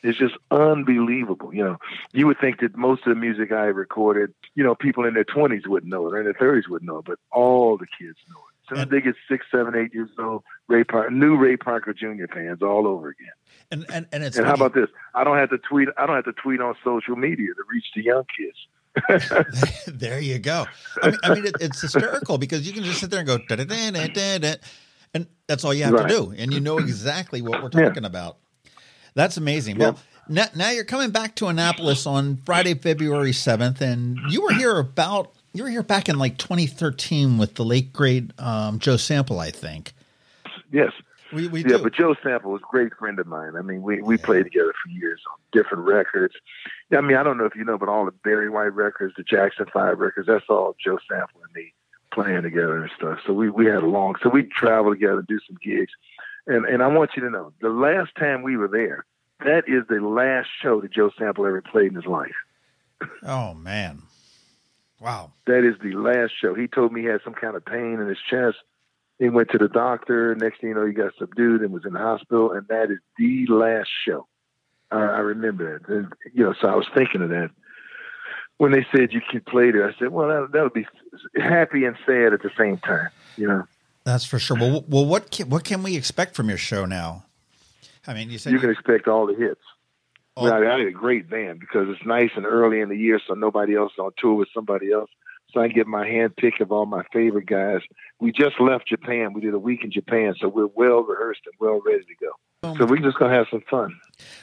It's 0.03 0.17
just 0.17 0.35
unbelievable. 0.51 1.53
You 1.53 1.63
know, 1.63 1.77
you 2.13 2.27
would 2.27 2.39
think 2.39 2.59
that 2.59 2.75
most 2.75 3.05
of 3.07 3.09
the 3.09 3.19
music 3.19 3.51
I 3.51 3.65
recorded, 3.65 4.33
you 4.53 4.63
know, 4.63 4.75
people 4.75 5.05
in 5.05 5.13
their 5.13 5.23
twenties 5.23 5.67
wouldn't 5.67 5.91
know 5.91 6.07
it, 6.07 6.13
or 6.13 6.19
in 6.19 6.25
their 6.25 6.33
thirties 6.33 6.69
wouldn't 6.69 6.89
know 6.89 6.99
it, 6.99 7.05
but 7.05 7.19
all 7.31 7.77
the 7.77 7.87
kids 7.87 8.17
know 8.29 8.37
it. 8.37 8.55
So 8.69 8.75
and, 8.81 8.89
they 8.89 9.01
get 9.01 9.15
six, 9.29 9.45
seven, 9.51 9.75
eight 9.75 9.93
years 9.93 10.09
old, 10.17 10.43
Ray 10.67 10.83
Parker, 10.83 11.11
new 11.11 11.37
Ray 11.37 11.55
Parker 11.55 11.93
Jr. 11.93 12.25
fans 12.33 12.61
all 12.61 12.87
over 12.87 13.09
again. 13.09 13.27
And 13.71 13.85
and 13.91 14.07
and 14.11 14.23
it's 14.23 14.37
and 14.37 14.45
how 14.45 14.53
about 14.53 14.73
this? 14.73 14.89
I 15.13 15.23
don't 15.23 15.37
have 15.37 15.49
to 15.51 15.57
tweet. 15.57 15.89
I 15.97 16.05
don't 16.05 16.15
have 16.15 16.25
to 16.25 16.33
tweet 16.33 16.61
on 16.61 16.75
social 16.83 17.15
media 17.15 17.53
to 17.53 17.63
reach 17.69 17.85
the 17.95 18.03
young 18.03 18.23
kids. 18.37 18.57
there 19.87 20.19
you 20.19 20.39
go. 20.39 20.65
I 21.01 21.09
mean, 21.09 21.19
I 21.23 21.35
mean 21.35 21.45
it, 21.47 21.55
it's 21.59 21.81
hysterical 21.81 22.37
because 22.37 22.65
you 22.65 22.73
can 22.73 22.83
just 22.83 23.01
sit 23.01 23.09
there 23.09 23.19
and 23.19 23.27
go, 23.27 23.37
da, 23.37 23.57
da, 23.57 24.07
da, 24.07 24.55
and 25.13 25.27
that's 25.47 25.63
all 25.63 25.73
you 25.73 25.83
have 25.83 25.93
right. 25.93 26.07
to 26.07 26.13
do, 26.13 26.33
and 26.37 26.53
you 26.53 26.59
know 26.59 26.77
exactly 26.77 27.41
what 27.41 27.61
we're 27.61 27.69
talking 27.69 28.03
yeah. 28.03 28.07
about. 28.07 28.37
That's 29.15 29.37
amazing. 29.37 29.77
Well, 29.77 29.97
now, 30.27 30.45
now 30.55 30.71
you're 30.71 30.83
coming 30.83 31.11
back 31.11 31.35
to 31.35 31.47
Annapolis 31.47 32.05
on 32.05 32.37
Friday, 32.37 32.73
February 32.73 33.31
7th, 33.31 33.81
and 33.81 34.19
you 34.29 34.41
were 34.41 34.53
here 34.53 34.77
about 34.77 35.33
you 35.53 35.63
were 35.63 35.69
here 35.69 35.83
back 35.83 36.09
in 36.09 36.17
like 36.17 36.37
2013 36.37 37.37
with 37.37 37.55
the 37.55 37.63
late 37.63 37.93
great 37.93 38.31
um, 38.39 38.77
Joe 38.77 38.97
Sample, 38.97 39.39
I 39.39 39.51
think. 39.51 39.93
Yes. 40.71 40.91
We, 41.31 41.47
we 41.47 41.61
yeah, 41.61 41.77
do. 41.77 41.83
but 41.83 41.93
Joe 41.93 42.13
Sample 42.21 42.51
was 42.51 42.61
a 42.61 42.69
great 42.69 42.93
friend 42.93 43.19
of 43.19 43.27
mine. 43.27 43.53
I 43.57 43.61
mean, 43.61 43.81
we, 43.81 44.01
we 44.01 44.17
yeah. 44.17 44.25
played 44.25 44.43
together 44.43 44.73
for 44.83 44.89
years 44.89 45.21
on 45.31 45.37
different 45.53 45.85
records. 45.85 46.35
I 46.91 47.01
mean, 47.01 47.17
I 47.17 47.23
don't 47.23 47.37
know 47.37 47.45
if 47.45 47.55
you 47.55 47.63
know, 47.63 47.77
but 47.77 47.89
all 47.89 48.05
the 48.05 48.11
Barry 48.11 48.49
White 48.49 48.73
records, 48.73 49.13
the 49.17 49.23
Jackson 49.23 49.65
Five 49.73 49.99
records, 49.99 50.27
that's 50.27 50.45
all 50.49 50.75
Joe 50.83 50.99
Sample 51.09 51.41
and 51.43 51.53
me 51.55 51.73
playing 52.13 52.43
together 52.43 52.81
and 52.81 52.91
stuff. 52.95 53.19
So 53.25 53.33
we, 53.33 53.49
we 53.49 53.65
had 53.65 53.83
a 53.83 53.87
long, 53.87 54.15
so 54.21 54.29
we 54.29 54.43
traveled 54.43 54.95
together, 54.95 55.23
do 55.27 55.39
some 55.47 55.57
gigs. 55.63 55.91
And, 56.47 56.65
and 56.65 56.83
I 56.83 56.87
want 56.87 57.11
you 57.15 57.23
to 57.23 57.29
know, 57.29 57.53
the 57.61 57.69
last 57.69 58.11
time 58.17 58.43
we 58.43 58.57
were 58.57 58.67
there, 58.67 59.05
that 59.39 59.63
is 59.67 59.83
the 59.89 59.99
last 60.05 60.47
show 60.61 60.81
that 60.81 60.91
Joe 60.91 61.11
Sample 61.17 61.45
ever 61.45 61.61
played 61.61 61.87
in 61.87 61.95
his 61.95 62.05
life. 62.05 62.35
Oh 63.23 63.53
man. 63.53 64.03
Wow. 64.99 65.31
That 65.45 65.67
is 65.67 65.75
the 65.83 65.93
last 65.93 66.33
show. 66.39 66.55
He 66.55 66.67
told 66.67 66.93
me 66.93 67.01
he 67.01 67.07
had 67.07 67.21
some 67.23 67.33
kind 67.33 67.55
of 67.55 67.65
pain 67.65 67.99
in 67.99 68.07
his 68.07 68.17
chest. 68.29 68.57
He 69.19 69.29
went 69.29 69.49
to 69.51 69.57
the 69.57 69.67
doctor. 69.67 70.35
Next 70.35 70.61
thing 70.61 70.69
you 70.69 70.75
know, 70.75 70.85
he 70.85 70.93
got 70.93 71.13
subdued 71.19 71.61
and 71.61 71.71
was 71.71 71.85
in 71.85 71.93
the 71.93 71.99
hospital. 71.99 72.51
And 72.51 72.67
that 72.69 72.91
is 72.91 72.99
the 73.17 73.45
last 73.47 73.89
show. 74.05 74.27
Uh, 74.91 74.95
I 74.95 75.19
remember 75.19 75.79
that. 75.79 75.93
And, 75.93 76.13
you 76.33 76.43
know, 76.43 76.53
so 76.59 76.67
I 76.67 76.75
was 76.75 76.87
thinking 76.95 77.21
of 77.21 77.29
that. 77.29 77.49
When 78.57 78.71
they 78.71 78.85
said 78.95 79.11
you 79.11 79.21
could 79.29 79.45
play 79.45 79.71
there, 79.71 79.87
I 79.87 79.93
said, 79.99 80.09
well, 80.09 80.29
that, 80.29 80.53
that 80.53 80.63
would 80.63 80.73
be 80.73 80.87
happy 81.35 81.83
and 81.83 81.97
sad 82.05 82.31
at 82.31 82.41
the 82.41 82.51
same 82.57 82.77
time, 82.77 83.09
you 83.35 83.47
know. 83.47 83.67
That's 84.05 84.23
for 84.23 84.39
sure. 84.39 84.57
Well, 84.57 84.85
well, 84.87 85.05
what 85.05 85.31
can, 85.31 85.49
what 85.49 85.63
can 85.63 85.83
we 85.83 85.97
expect 85.97 86.35
from 86.35 86.47
your 86.47 86.59
show 86.59 86.85
now? 86.85 87.25
I 88.07 88.13
mean, 88.13 88.29
you 88.29 88.37
said 88.37 88.53
you 88.53 88.59
can 88.59 88.69
expect 88.69 89.07
all 89.07 89.25
the 89.25 89.33
hits. 89.33 89.61
All 90.35 90.51
I, 90.51 90.59
I 90.59 90.79
had 90.79 90.87
a 90.87 90.91
great 90.91 91.29
band 91.29 91.59
because 91.59 91.87
it's 91.89 92.05
nice 92.05 92.29
and 92.35 92.45
early 92.45 92.81
in 92.81 92.89
the 92.89 92.97
year, 92.97 93.19
so 93.25 93.33
nobody 93.33 93.75
else 93.75 93.93
is 93.93 93.99
on 93.99 94.11
tour 94.17 94.35
with 94.35 94.49
somebody 94.53 94.91
else. 94.91 95.09
So 95.53 95.61
I 95.61 95.69
get 95.69 95.87
my 95.87 96.05
hand 96.05 96.35
pick 96.35 96.59
of 96.59 96.71
all 96.71 96.85
my 96.85 97.03
favorite 97.13 97.47
guys. 97.47 97.79
We 98.19 98.31
just 98.31 98.59
left 98.59 98.87
Japan. 98.87 99.33
We 99.33 99.41
did 99.41 99.53
a 99.53 99.59
week 99.59 99.83
in 99.83 99.91
Japan, 99.91 100.35
so 100.39 100.49
we're 100.49 100.67
well 100.67 101.01
rehearsed 101.01 101.41
and 101.45 101.55
well 101.59 101.81
ready 101.85 102.03
to 102.03 102.15
go. 102.21 102.31
So 102.77 102.85
we're 102.85 102.97
just 102.97 103.17
going 103.19 103.31
to 103.31 103.37
have 103.37 103.47
some 103.51 103.61
fun. 103.69 103.95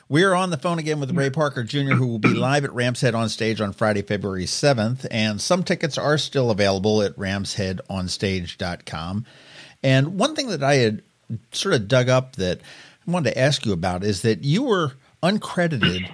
We're 0.08 0.32
on 0.32 0.50
the 0.50 0.56
phone 0.56 0.78
again 0.78 1.00
with 1.00 1.10
Ray 1.10 1.30
Parker 1.30 1.64
Jr., 1.64 1.94
who 1.94 2.06
will 2.06 2.20
be 2.20 2.34
live 2.34 2.64
at 2.64 2.72
Ram's 2.72 3.00
Head 3.00 3.16
on 3.16 3.28
stage 3.28 3.60
on 3.60 3.72
Friday, 3.72 4.02
February 4.02 4.44
7th. 4.44 5.08
And 5.10 5.40
some 5.40 5.64
tickets 5.64 5.98
are 5.98 6.16
still 6.18 6.52
available 6.52 7.02
at 7.02 7.16
ramsheadonstage.com. 7.16 9.26
And 9.82 10.18
one 10.18 10.34
thing 10.34 10.48
that 10.48 10.62
I 10.62 10.74
had 10.76 11.02
sort 11.52 11.74
of 11.74 11.88
dug 11.88 12.08
up 12.08 12.36
that 12.36 12.60
I 13.06 13.10
wanted 13.10 13.30
to 13.30 13.38
ask 13.38 13.66
you 13.66 13.72
about 13.72 14.04
is 14.04 14.22
that 14.22 14.44
you 14.44 14.62
were 14.62 14.92
uncredited 15.22 16.08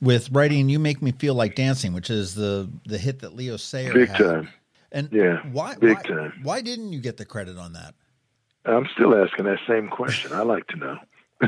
with 0.00 0.30
writing 0.30 0.68
"You 0.68 0.78
Make 0.78 1.02
Me 1.02 1.12
Feel 1.12 1.34
Like 1.34 1.54
Dancing," 1.54 1.92
which 1.92 2.10
is 2.10 2.34
the 2.34 2.68
the 2.84 2.98
hit 2.98 3.20
that 3.20 3.34
Leo 3.34 3.56
Sayer 3.56 3.92
big 3.92 4.08
had. 4.08 4.18
time. 4.18 4.48
And 4.92 5.08
yeah, 5.12 5.40
why 5.52 5.74
big 5.74 5.96
why, 5.96 6.02
time. 6.02 6.40
Why 6.42 6.60
didn't 6.60 6.92
you 6.92 7.00
get 7.00 7.16
the 7.16 7.24
credit 7.24 7.58
on 7.58 7.72
that? 7.72 7.94
I'm 8.64 8.88
still 8.94 9.14
asking 9.14 9.44
that 9.44 9.58
same 9.68 9.88
question. 9.88 10.32
I 10.32 10.42
like 10.42 10.66
to 10.68 10.76
know. 10.76 10.98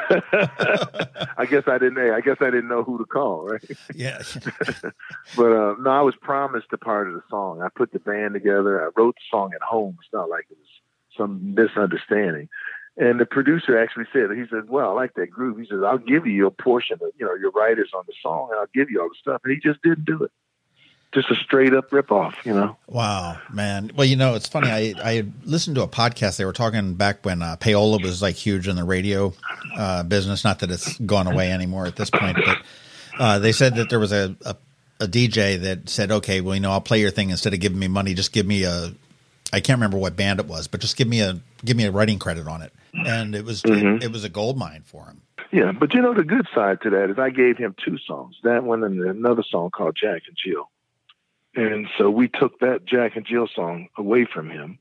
I 1.39 1.47
guess 1.49 1.65
I 1.67 1.79
didn't. 1.79 1.99
I 1.99 2.21
guess 2.21 2.37
I 2.41 2.47
didn't 2.51 2.69
know 2.69 2.83
who 2.83 2.99
to 2.99 3.05
call, 3.05 3.47
right? 3.47 3.63
Yeah. 3.95 4.23
but 5.37 5.53
uh, 5.53 5.75
no, 5.81 5.91
I 5.91 6.03
was 6.03 6.15
promised 6.21 6.67
a 6.73 6.79
part 6.79 7.09
of 7.09 7.15
the 7.15 7.23
song. 7.31 7.63
I 7.63 7.69
put 7.75 7.93
the 7.93 7.99
band 7.99 8.35
together. 8.35 8.83
I 8.83 8.91
wrote 8.97 9.15
the 9.17 9.37
song 9.37 9.53
at 9.55 9.63
home. 9.63 9.97
It's 10.01 10.13
not 10.13 10.29
like 10.29 10.45
it 10.51 10.59
was 10.59 10.69
some 11.19 11.55
misunderstanding. 11.55 12.49
And 12.97 13.21
the 13.21 13.27
producer 13.27 13.79
actually 13.79 14.07
said, 14.13 14.31
he 14.35 14.45
said, 14.51 14.69
well, 14.69 14.91
I 14.91 14.93
like 14.95 15.15
that 15.15 15.31
groove. 15.31 15.59
He 15.59 15.67
says, 15.67 15.81
I'll 15.87 15.99
give 15.99 16.27
you 16.27 16.47
a 16.47 16.51
portion 16.51 16.95
of, 17.03 17.11
you 17.19 17.27
know, 17.27 17.35
your 17.35 17.51
writers 17.51 17.91
on 17.95 18.05
the 18.07 18.15
song 18.23 18.49
and 18.51 18.59
I'll 18.59 18.67
give 18.75 18.91
you 18.91 19.01
all 19.03 19.09
the 19.09 19.15
stuff. 19.21 19.41
And 19.45 19.53
he 19.53 19.61
just 19.61 19.81
didn't 19.83 20.05
do 20.05 20.25
it. 20.25 20.33
just 21.15 21.31
a 21.31 21.37
straight 21.37 21.75
up 21.75 21.91
ripoff, 21.91 22.35
you 22.45 22.53
know. 22.53 22.77
Wow, 22.89 23.39
man. 23.53 23.93
Well, 23.95 24.07
you 24.07 24.17
know, 24.17 24.35
it's 24.35 24.49
funny. 24.49 24.69
I 24.69 24.95
I 25.03 25.25
listened 25.45 25.77
to 25.77 25.83
a 25.83 25.89
podcast. 25.89 26.39
They 26.39 26.45
were 26.45 26.53
talking 26.53 26.95
back 26.95 27.25
when 27.25 27.41
uh, 27.41 27.57
payola 27.61 28.03
was 28.03 28.21
like 28.21 28.35
huge 28.35 28.67
in 28.69 28.77
the 28.77 28.85
radio 28.85 29.33
uh, 29.77 30.03
business. 30.03 30.43
Not 30.45 30.59
that 30.61 30.71
it's 30.71 30.99
gone 30.99 31.27
away 31.27 31.53
anymore 31.53 31.87
at 31.87 31.97
this 31.97 32.11
point, 32.11 32.39
but 32.45 32.59
uh, 33.19 33.39
they 33.39 33.53
said 33.53 33.77
that 33.77 33.91
there 33.91 34.01
was 34.01 34.13
a, 34.13 34.37
a 34.45 34.57
a 35.01 35.07
DJ 35.07 35.61
that 35.63 35.89
said, 35.89 36.11
"Okay, 36.11 36.41
well, 36.41 36.55
you 36.55 36.61
know, 36.61 36.73
I'll 36.73 36.81
play 36.81 37.01
your 37.01 37.11
thing 37.11 37.31
instead 37.31 37.55
of 37.55 37.61
giving 37.61 37.79
me 37.79 37.89
money. 37.89 38.15
Just 38.15 38.33
give 38.33 38.47
me 38.47 38.65
a 38.65 38.93
I 39.53 39.61
can't 39.61 39.79
remember 39.79 39.99
what 39.99 40.17
band 40.17 40.41
it 40.41 40.47
was, 40.47 40.69
but 40.69 40.81
just 40.81 40.97
give 40.97 41.09
me 41.09 41.21
a 41.21 41.41
give 41.65 41.77
me 41.77 41.85
a 41.85 41.91
writing 41.91 42.19
credit 42.19 42.47
on 42.47 42.63
it." 42.63 42.73
And 43.07 43.35
it 43.35 43.45
was 43.45 43.63
mm-hmm. 43.63 43.97
it, 43.97 44.05
it 44.05 44.13
was 44.13 44.25
a 44.25 44.29
gold 44.29 44.59
mine 44.59 44.83
for 44.85 45.07
him. 45.07 45.23
Yeah, 45.51 45.73
but 45.73 45.95
you 45.95 46.03
know 46.03 46.15
the 46.15 46.25
good 46.25 46.47
side 46.55 46.83
to 46.83 46.91
that 46.91 47.11
is 47.11 47.19
I 47.19 47.31
gave 47.31 47.57
him 47.57 47.75
two 47.83 47.99
songs. 47.99 48.37
That 48.43 48.65
one 48.65 48.85
and 48.85 49.01
another 49.01 49.43
song 49.49 49.71
called 49.71 49.97
Jack 50.01 50.23
and 50.27 50.37
Jill. 50.37 50.71
And 51.55 51.89
so 51.97 52.11
we 52.11 52.29
took 52.29 52.61
that 52.61 52.85
Jack 52.85 53.17
and 53.17 53.27
Jill 53.27 53.49
song 53.53 53.89
away 53.97 54.27
from 54.27 54.51
him 54.51 54.79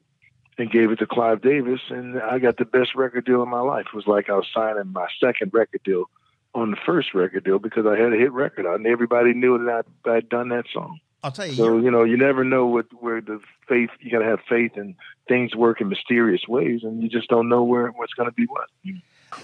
and 0.58 0.72
gave 0.72 0.92
it 0.92 1.00
to 1.00 1.08
Clive 1.08 1.42
Davis, 1.42 1.80
and 1.90 2.20
I 2.22 2.40
got 2.40 2.58
the 2.58 2.66
best 2.66 2.96
record 2.96 3.26
deal 3.26 3.44
in 3.44 3.50
my 3.50 3.62
life. 3.62 3.86
It 3.94 3.96
was 3.96 4.08
like 4.08 4.30
I 4.30 4.34
was 4.34 4.48
signing 4.54 4.92
my 4.92 5.08
second 5.24 5.54
record 5.54 5.82
deal 5.84 6.10
on 6.54 6.72
the 6.72 6.78
first 6.86 7.14
record 7.14 7.44
deal 7.44 7.60
because 7.60 7.86
I 7.86 7.98
had 7.98 8.12
a 8.12 8.18
hit 8.18 8.32
record 8.32 8.66
out, 8.66 8.76
and 8.76 8.88
everybody 8.88 9.34
knew 9.34 9.58
that 9.66 9.86
I, 10.06 10.16
had 10.16 10.30
done 10.30 10.50
that 10.50 10.66
song. 10.74 11.00
I'll 11.24 11.32
tell 11.32 11.48
you. 11.48 11.54
So 11.54 11.78
you 11.78 11.92
know, 11.92 12.04
you 12.04 12.18
never 12.18 12.44
know 12.44 12.68
what 12.68 12.86
where 13.00 13.22
the 13.22 13.40
faith. 13.68 13.90
You 14.00 14.12
got 14.12 14.20
to 14.20 14.26
have 14.26 14.40
faith, 14.48 14.74
and 14.76 14.96
things 15.28 15.56
work 15.56 15.82
in 15.82 15.90
mysterious 15.90 16.48
ways, 16.48 16.82
and 16.84 17.02
you 17.02 17.10
just 17.10 17.30
don't 17.30 17.50
know 17.50 17.64
where 17.64 17.88
what's 17.90 18.14
going 18.14 18.30
to 18.30 18.34
be 18.34 18.46
what. 18.46 18.68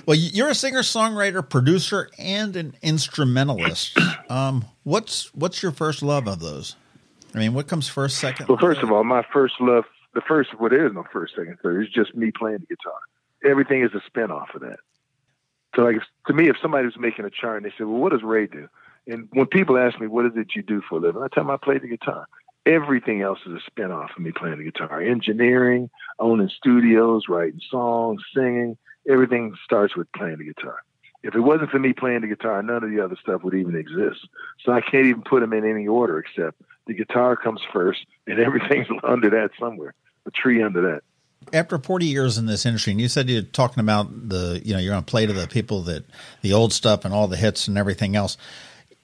Well, 0.05 0.15
you're 0.15 0.49
a 0.49 0.55
singer, 0.55 0.79
songwriter, 0.79 1.47
producer, 1.47 2.09
and 2.17 2.55
an 2.55 2.75
instrumentalist. 2.81 3.97
Um, 4.29 4.65
what's 4.83 5.31
what's 5.35 5.61
your 5.61 5.73
first 5.73 6.01
love 6.01 6.27
of 6.27 6.39
those? 6.39 6.75
I 7.35 7.39
mean, 7.39 7.53
what 7.53 7.67
comes 7.67 7.87
first, 7.87 8.17
second? 8.17 8.47
Well, 8.47 8.57
first 8.57 8.81
of 8.81 8.91
all, 8.91 9.03
my 9.03 9.23
first 9.33 9.55
love, 9.59 9.83
the 10.13 10.21
first, 10.21 10.57
well, 10.59 10.69
there 10.69 10.87
is 10.87 10.93
no 10.93 11.03
first, 11.11 11.35
second, 11.35 11.57
third. 11.61 11.83
It's 11.83 11.93
just 11.93 12.15
me 12.15 12.31
playing 12.31 12.59
the 12.59 12.65
guitar. 12.65 12.99
Everything 13.43 13.83
is 13.83 13.93
a 13.93 14.01
spin 14.07 14.31
off 14.31 14.49
of 14.55 14.61
that. 14.61 14.79
So, 15.75 15.83
like, 15.83 15.97
to 16.27 16.33
me, 16.33 16.49
if 16.49 16.55
somebody 16.61 16.85
was 16.85 16.97
making 16.97 17.25
a 17.25 17.29
chart 17.29 17.57
and 17.57 17.65
they 17.65 17.73
said, 17.77 17.87
well, 17.87 17.97
what 17.97 18.11
does 18.11 18.23
Ray 18.23 18.47
do? 18.47 18.69
And 19.07 19.27
when 19.31 19.47
people 19.47 19.77
ask 19.77 19.99
me, 19.99 20.07
what 20.07 20.25
is 20.25 20.31
it 20.35 20.55
you 20.55 20.63
do 20.63 20.81
for 20.87 20.97
a 20.97 21.01
living? 21.01 21.21
I 21.21 21.27
tell 21.27 21.43
them 21.43 21.51
I 21.51 21.57
play 21.57 21.77
the 21.77 21.87
guitar. 21.87 22.27
Everything 22.65 23.21
else 23.21 23.39
is 23.45 23.53
a 23.53 23.71
spinoff 23.71 24.15
of 24.15 24.19
me 24.19 24.31
playing 24.31 24.59
the 24.59 24.63
guitar. 24.63 25.01
Engineering, 25.01 25.89
owning 26.19 26.49
studios, 26.49 27.23
writing 27.27 27.59
songs, 27.69 28.21
singing, 28.33 28.77
everything 29.09 29.53
starts 29.65 29.97
with 29.97 30.11
playing 30.13 30.37
the 30.37 30.45
guitar. 30.45 30.81
If 31.23 31.35
it 31.35 31.39
wasn't 31.39 31.71
for 31.71 31.79
me 31.79 31.93
playing 31.93 32.21
the 32.21 32.27
guitar, 32.27 32.61
none 32.63 32.83
of 32.83 32.91
the 32.91 33.01
other 33.01 33.17
stuff 33.21 33.43
would 33.43 33.53
even 33.53 33.75
exist. 33.75 34.27
So 34.63 34.71
I 34.71 34.81
can't 34.81 35.05
even 35.05 35.23
put 35.23 35.39
them 35.39 35.53
in 35.53 35.69
any 35.69 35.87
order 35.87 36.19
except 36.19 36.61
the 36.85 36.93
guitar 36.93 37.35
comes 37.35 37.61
first, 37.71 38.05
and 38.27 38.39
everything's 38.45 38.87
under 39.03 39.29
that 39.29 39.51
somewhere, 39.59 39.93
a 40.25 40.31
tree 40.31 40.61
under 40.61 40.81
that. 40.93 41.01
After 41.51 41.77
40 41.77 42.05
years 42.05 42.37
in 42.37 42.45
this 42.45 42.65
industry, 42.65 42.91
and 42.91 43.01
you 43.01 43.09
said 43.09 43.29
you're 43.29 43.41
talking 43.41 43.81
about 43.81 44.29
the, 44.29 44.61
you 44.63 44.73
know, 44.73 44.79
you're 44.79 44.93
going 44.93 45.03
to 45.03 45.09
play 45.09 45.25
to 45.25 45.33
the 45.33 45.47
people 45.47 45.81
that 45.83 46.05
the 46.41 46.53
old 46.53 46.71
stuff 46.71 47.03
and 47.03 47.13
all 47.13 47.27
the 47.27 47.35
hits 47.35 47.67
and 47.67 47.77
everything 47.77 48.15
else. 48.15 48.37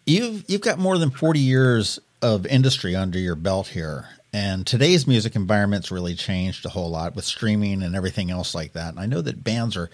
You've 0.05 0.43
you've 0.47 0.61
got 0.61 0.79
more 0.79 0.97
than 0.97 1.11
40 1.11 1.39
years 1.39 1.99
of 2.21 2.45
industry 2.45 2.95
under 2.95 3.19
your 3.19 3.35
belt 3.35 3.67
here, 3.67 4.07
and 4.33 4.65
today's 4.65 5.07
music 5.07 5.35
environment's 5.35 5.91
really 5.91 6.15
changed 6.15 6.65
a 6.65 6.69
whole 6.69 6.89
lot 6.89 7.15
with 7.15 7.25
streaming 7.25 7.83
and 7.83 7.95
everything 7.95 8.31
else 8.31 8.55
like 8.55 8.73
that. 8.73 8.89
And 8.89 8.99
I 8.99 9.05
know 9.05 9.21
that 9.21 9.43
bands 9.43 9.77
are 9.77 9.89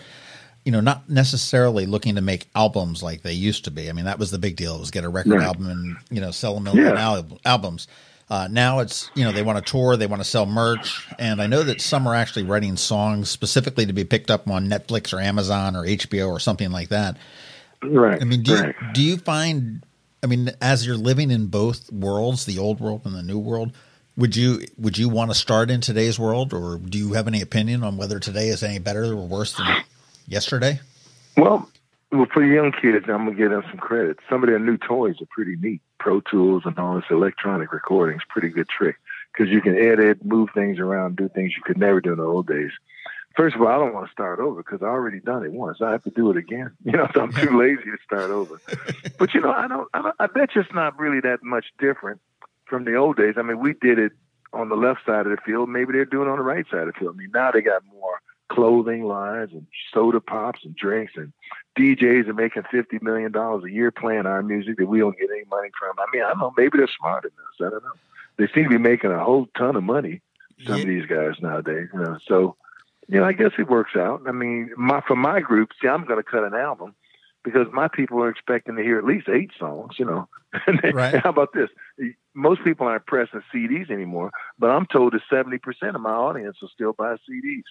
you 0.65 0.71
know, 0.71 0.81
not 0.81 1.07
necessarily 1.07 1.85
looking 1.85 2.15
to 2.15 2.21
make 2.21 2.49
albums 2.55 3.03
like 3.03 3.21
they 3.21 3.33
used 3.33 3.65
to 3.65 3.71
be. 3.71 3.87
I 3.87 3.93
mean, 3.93 4.05
that 4.05 4.17
was 4.17 4.31
the 4.31 4.39
big 4.39 4.55
deal 4.55 4.79
was 4.79 4.89
get 4.89 5.03
a 5.03 5.09
record 5.09 5.33
right. 5.33 5.43
album 5.43 5.67
and, 5.67 5.97
you 6.09 6.19
know, 6.19 6.31
sell 6.31 6.57
a 6.57 6.59
million 6.59 6.87
yeah. 6.87 6.99
al- 6.99 7.39
albums. 7.45 7.87
Uh, 8.31 8.47
now 8.49 8.79
it's, 8.79 9.11
you 9.13 9.23
know, 9.23 9.31
they 9.31 9.43
want 9.43 9.63
to 9.63 9.71
tour, 9.71 9.95
they 9.95 10.07
want 10.07 10.23
to 10.23 10.27
sell 10.27 10.47
merch. 10.47 11.07
And 11.19 11.39
I 11.39 11.45
know 11.45 11.61
that 11.61 11.81
some 11.81 12.07
are 12.07 12.15
actually 12.15 12.43
writing 12.43 12.75
songs 12.77 13.29
specifically 13.29 13.85
to 13.85 13.93
be 13.93 14.03
picked 14.03 14.31
up 14.31 14.49
on 14.49 14.67
Netflix 14.67 15.13
or 15.13 15.21
Amazon 15.21 15.75
or 15.75 15.83
HBO 15.83 16.29
or 16.29 16.39
something 16.39 16.71
like 16.71 16.89
that. 16.89 17.17
Right. 17.83 18.19
I 18.19 18.25
mean, 18.25 18.41
do, 18.41 18.55
right. 18.55 18.75
you, 18.81 18.93
do 18.93 19.01
you 19.03 19.17
find, 19.17 19.85
I 20.25 20.27
mean, 20.27 20.49
as 20.59 20.87
you're 20.87 20.97
living 20.97 21.29
in 21.29 21.45
both 21.45 21.91
worlds, 21.91 22.45
the 22.45 22.57
old 22.57 22.79
world 22.79 23.01
and 23.05 23.13
the 23.13 23.21
new 23.21 23.37
world, 23.37 23.73
would 24.17 24.35
you 24.35 24.65
would 24.75 24.97
you 24.97 25.07
want 25.07 25.29
to 25.29 25.35
start 25.35 25.69
in 25.69 25.81
today's 25.81 26.17
world, 26.17 26.51
or 26.51 26.79
do 26.79 26.97
you 26.97 27.13
have 27.13 27.27
any 27.27 27.43
opinion 27.43 27.83
on 27.83 27.95
whether 27.95 28.19
today 28.19 28.47
is 28.47 28.63
any 28.63 28.79
better 28.79 29.03
or 29.03 29.27
worse 29.27 29.55
than 29.55 29.67
yesterday? 30.27 30.79
Well, 31.37 31.69
well, 32.11 32.25
for 32.33 32.43
young 32.43 32.71
kids, 32.71 33.05
I'm 33.07 33.25
gonna 33.25 33.35
give 33.35 33.51
them 33.51 33.63
some 33.69 33.77
credit. 33.77 34.17
Some 34.27 34.41
of 34.41 34.49
their 34.49 34.57
new 34.57 34.77
toys 34.77 35.21
are 35.21 35.27
pretty 35.29 35.57
neat. 35.57 35.81
Pro 35.99 36.21
Tools 36.21 36.63
and 36.65 36.79
all 36.79 36.95
this 36.95 37.05
electronic 37.11 37.71
recording 37.71 38.17
is 38.17 38.23
pretty 38.27 38.49
good 38.49 38.67
trick 38.67 38.95
because 39.31 39.53
you 39.53 39.61
can 39.61 39.77
edit, 39.77 40.25
move 40.25 40.49
things 40.55 40.79
around, 40.79 41.17
do 41.17 41.29
things 41.29 41.53
you 41.55 41.61
could 41.61 41.77
never 41.77 42.01
do 42.01 42.13
in 42.13 42.17
the 42.17 42.23
old 42.23 42.47
days. 42.47 42.71
First 43.35 43.55
of 43.55 43.61
all, 43.61 43.67
I 43.67 43.77
don't 43.77 43.93
want 43.93 44.07
to 44.07 44.11
start 44.11 44.39
over 44.39 44.63
because 44.63 44.81
I 44.81 44.85
already 44.85 45.19
done 45.19 45.43
it 45.43 45.51
once. 45.51 45.79
I 45.81 45.91
have 45.91 46.03
to 46.03 46.09
do 46.09 46.31
it 46.31 46.37
again. 46.37 46.71
You 46.85 46.93
know, 46.93 47.07
so 47.13 47.21
I'm 47.21 47.33
too 47.33 47.57
lazy 47.57 47.83
to 47.83 47.97
start 48.03 48.31
over. 48.31 48.61
but 49.17 49.33
you 49.33 49.41
know, 49.41 49.51
I 49.51 49.67
don't, 49.67 49.89
I 49.93 50.01
don't. 50.01 50.15
I 50.19 50.27
bet 50.27 50.55
you 50.55 50.61
it's 50.61 50.73
not 50.73 50.97
really 50.99 51.19
that 51.21 51.43
much 51.43 51.65
different 51.79 52.21
from 52.65 52.85
the 52.85 52.95
old 52.95 53.17
days. 53.17 53.35
I 53.37 53.41
mean, 53.41 53.59
we 53.59 53.73
did 53.73 53.99
it 53.99 54.13
on 54.53 54.69
the 54.69 54.75
left 54.75 55.05
side 55.05 55.25
of 55.25 55.31
the 55.31 55.41
field. 55.45 55.69
Maybe 55.69 55.93
they're 55.93 56.05
doing 56.05 56.27
it 56.27 56.31
on 56.31 56.37
the 56.37 56.43
right 56.43 56.65
side 56.69 56.87
of 56.87 56.93
the 56.93 56.99
field. 56.99 57.15
I 57.15 57.17
mean, 57.17 57.31
now 57.33 57.51
they 57.51 57.61
got 57.61 57.83
more 57.91 58.21
clothing 58.47 59.03
lines 59.03 59.51
and 59.51 59.65
soda 59.91 60.21
pops 60.21 60.63
and 60.63 60.75
drinks 60.75 61.13
and 61.15 61.33
DJs 61.77 62.27
are 62.27 62.33
making 62.33 62.63
fifty 62.71 62.99
million 63.01 63.31
dollars 63.31 63.63
a 63.65 63.71
year 63.71 63.91
playing 63.91 64.25
our 64.25 64.43
music 64.43 64.77
that 64.77 64.85
we 64.85 64.99
don't 64.99 65.17
get 65.17 65.29
any 65.31 65.43
money 65.49 65.69
from. 65.77 65.95
I 65.99 66.05
mean, 66.13 66.23
I 66.23 66.29
don't 66.29 66.39
know, 66.39 66.53
maybe 66.55 66.77
they're 66.77 66.87
smarter 66.99 67.29
than 67.29 67.67
us. 67.67 67.67
I 67.67 67.71
don't 67.71 67.83
know. 67.83 67.99
They 68.37 68.47
seem 68.53 68.65
to 68.65 68.69
be 68.69 68.77
making 68.77 69.11
a 69.11 69.23
whole 69.23 69.47
ton 69.57 69.75
of 69.75 69.83
money. 69.83 70.21
Some 70.65 70.75
yeah. 70.75 70.81
of 70.81 70.87
these 70.87 71.05
guys 71.05 71.41
nowadays, 71.41 71.89
you 71.93 71.99
know. 71.99 72.17
So, 72.27 72.55
you 73.07 73.19
know, 73.19 73.25
I 73.25 73.33
guess 73.33 73.51
it 73.57 73.69
works 73.69 73.95
out. 73.95 74.21
I 74.27 74.31
mean, 74.31 74.71
my 74.77 75.01
for 75.07 75.15
my 75.15 75.39
group, 75.39 75.69
see, 75.81 75.87
I'm 75.87 76.05
going 76.05 76.21
to 76.21 76.29
cut 76.29 76.43
an 76.43 76.53
album 76.53 76.95
because 77.43 77.67
my 77.71 77.87
people 77.87 78.21
are 78.21 78.29
expecting 78.29 78.75
to 78.75 78.83
hear 78.83 78.97
at 78.97 79.05
least 79.05 79.29
eight 79.29 79.51
songs. 79.59 79.95
You 79.99 80.05
know, 80.05 80.27
right. 80.93 81.15
how 81.23 81.29
about 81.29 81.53
this? 81.53 81.69
Most 82.33 82.63
people 82.63 82.87
aren't 82.87 83.05
pressing 83.05 83.41
CDs 83.53 83.91
anymore, 83.91 84.31
but 84.57 84.69
I'm 84.69 84.85
told 84.85 85.13
that 85.13 85.21
seventy 85.29 85.57
percent 85.57 85.95
of 85.95 86.01
my 86.01 86.13
audience 86.13 86.57
will 86.61 86.69
still 86.69 86.93
buy 86.93 87.15
CDs 87.29 87.63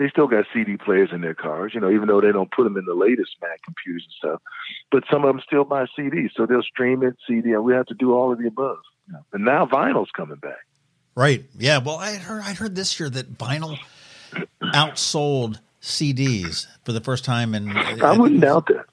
they 0.00 0.08
still 0.08 0.26
got 0.26 0.46
CD 0.54 0.78
players 0.78 1.10
in 1.12 1.20
their 1.20 1.34
cars, 1.34 1.72
you 1.74 1.80
know, 1.80 1.90
even 1.90 2.08
though 2.08 2.22
they 2.22 2.32
don't 2.32 2.50
put 2.50 2.64
them 2.64 2.78
in 2.78 2.86
the 2.86 2.94
latest 2.94 3.36
Mac 3.42 3.62
computers 3.62 4.06
and 4.06 4.12
stuff. 4.30 4.42
But 4.90 5.04
some 5.12 5.24
of 5.24 5.28
them 5.28 5.42
still 5.46 5.64
buy 5.64 5.84
CDs, 5.96 6.30
so 6.34 6.46
they'll 6.46 6.62
stream 6.62 7.02
it, 7.02 7.16
CD, 7.28 7.52
and 7.52 7.62
we 7.62 7.74
have 7.74 7.84
to 7.86 7.94
do 7.94 8.14
all 8.14 8.32
of 8.32 8.38
the 8.38 8.46
above. 8.46 8.78
Yeah. 9.12 9.18
And 9.34 9.44
now 9.44 9.66
vinyl's 9.66 10.10
coming 10.16 10.38
back. 10.38 10.66
Right. 11.14 11.44
Yeah. 11.58 11.78
Well, 11.78 11.96
I 11.96 12.14
heard 12.14 12.42
I 12.42 12.54
heard 12.54 12.74
this 12.74 12.98
year 12.98 13.10
that 13.10 13.36
vinyl 13.36 13.78
outsold 14.62 15.60
CDs 15.82 16.66
for 16.84 16.92
the 16.92 17.00
first 17.00 17.24
time, 17.24 17.54
and 17.54 17.70
I 17.70 18.16
wouldn't 18.16 18.40
doubt 18.40 18.66
that. 18.66 18.86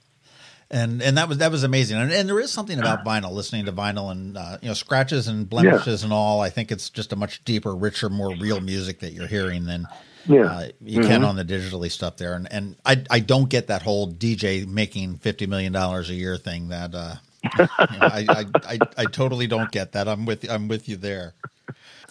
And 0.70 1.02
and 1.02 1.18
that 1.18 1.30
was 1.30 1.38
that 1.38 1.52
was 1.52 1.64
amazing, 1.64 1.98
and, 1.98 2.12
and 2.12 2.28
there 2.28 2.40
is 2.42 2.52
something 2.52 2.78
about 2.78 3.06
vinyl. 3.06 3.32
Listening 3.32 3.66
to 3.66 3.72
vinyl 3.72 4.12
and 4.12 4.38
uh, 4.38 4.58
you 4.62 4.68
know 4.68 4.74
scratches 4.74 5.30
and 5.30 5.50
blemishes 5.50 6.02
yeah. 6.02 6.08
and 6.08 6.14
all, 6.14 6.42
I 6.42 6.50
think 6.50 6.74
it's 6.74 6.90
just 6.90 7.14
a 7.14 7.16
much 7.16 7.44
deeper, 7.46 7.74
richer, 7.74 8.10
more 8.10 8.36
real 8.36 8.60
music 8.60 9.00
that 9.00 9.14
you're 9.14 9.28
hearing 9.28 9.64
than 9.64 9.88
yeah. 10.28 10.44
Uh, 10.44 10.68
you 10.82 11.00
mm-hmm. 11.00 11.10
can 11.10 11.24
on 11.24 11.36
the 11.36 11.46
digitally 11.46 11.90
stuff 11.92 12.18
there, 12.18 12.34
and 12.34 12.52
and 12.52 12.76
I 12.86 13.04
I 13.10 13.20
don't 13.20 13.50
get 13.50 13.68
that 13.68 13.82
whole 13.82 14.12
DJ 14.12 14.68
making 14.68 15.18
fifty 15.18 15.48
million 15.48 15.72
dollars 15.72 16.10
a 16.10 16.14
year 16.14 16.38
thing. 16.38 16.70
That 16.70 16.94
uh, 16.94 17.16
you 17.44 17.60
know, 17.60 17.68
I, 17.80 18.26
I, 18.30 18.46
I 18.66 18.80
I 18.98 19.06
totally 19.06 19.48
don't 19.48 19.72
get 19.72 19.94
that. 19.94 20.08
I'm 20.08 20.26
with 20.26 20.50
I'm 20.50 20.68
with 20.68 20.90
you 20.90 20.98
there. 20.98 21.34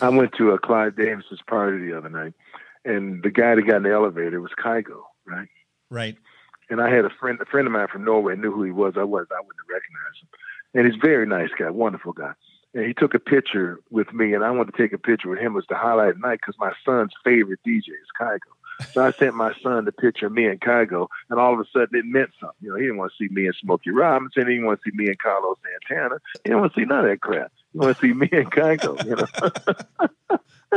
I 0.01 0.09
went 0.09 0.33
to 0.35 0.51
a 0.51 0.59
Clive 0.59 0.97
Davis's 0.97 1.41
party 1.47 1.79
the 1.79 1.97
other 1.97 2.11
night, 2.11 2.35
and 2.87 3.23
the 3.23 3.31
guy 3.31 3.55
that 3.55 3.63
got 3.63 3.77
in 3.77 3.83
the 3.83 3.93
elevator 3.93 4.41
was 4.41 4.53
Kygo, 4.59 5.03
right? 5.27 5.49
Right. 5.91 6.17
And 6.71 6.81
I 6.81 6.91
had 6.91 7.05
a 7.05 7.11
friend, 7.21 7.39
a 7.41 7.45
friend 7.45 7.67
of 7.67 7.73
mine 7.73 7.89
from 7.93 8.05
Norway 8.05 8.37
knew 8.37 8.53
who 8.53 8.63
he 8.63 8.73
was. 8.73 8.95
I 8.97 9.05
was, 9.05 9.27
I 9.31 9.41
wouldn't 9.41 9.69
recognize 9.69 10.21
him. 10.21 10.29
And 10.75 10.87
he's 10.87 11.01
a 11.01 11.07
very 11.07 11.27
nice 11.27 11.51
guy, 11.59 11.71
wonderful 11.71 12.13
guy 12.13 12.33
and 12.77 12.85
he 12.85 12.93
took 12.93 13.15
a 13.15 13.19
picture 13.19 13.81
with 13.91 14.13
me, 14.13 14.35
and 14.35 14.45
I 14.45 14.51
wanted 14.51 14.75
to 14.75 14.83
take 14.83 14.93
a 14.93 14.99
picture 14.99 15.31
with 15.31 15.39
him 15.39 15.57
as 15.57 15.65
the 15.69 15.77
highlight 15.77 16.11
of 16.11 16.21
the 16.21 16.29
night 16.29 16.41
because 16.41 16.57
my 16.59 16.73
son's 16.85 17.13
favorite 17.25 17.61
DJ 17.67 17.89
is 17.89 18.13
Kygo. 18.21 18.39
So 18.93 19.03
I 19.03 19.11
sent 19.13 19.35
my 19.35 19.55
son 19.63 19.87
the 19.87 19.93
picture 19.93 20.27
of 20.27 20.33
me 20.33 20.45
and 20.45 20.61
Kygo, 20.61 21.09
and 21.31 21.41
all 21.41 21.55
of 21.55 21.61
a 21.61 21.65
sudden 21.73 21.99
it 21.99 22.05
meant 22.05 22.31
something. 22.39 22.57
You 22.61 22.71
know, 22.71 22.77
he 22.77 22.83
didn't 22.83 22.99
want 22.99 23.13
to 23.13 23.25
see 23.25 23.33
me 23.33 23.47
and 23.47 23.57
Smokey 23.59 23.91
Robinson. 23.91 24.47
He 24.47 24.55
didn't 24.55 24.67
want 24.67 24.81
to 24.85 24.91
see 24.91 24.95
me 24.95 25.07
and 25.07 25.19
Carlos 25.19 25.57
Santana. 25.89 26.17
He 26.45 26.51
didn't 26.51 26.61
want 26.61 26.75
to 26.75 26.81
see 26.81 26.85
none 26.85 27.07
of 27.07 27.11
that 27.11 27.23
crap. 27.23 27.51
He 27.77 27.81
wanted 27.81 27.95
to 27.97 28.01
see 28.01 28.13
me 28.15 28.29
and 28.33 28.51
Kygo. 28.51 29.05
You 29.05 29.17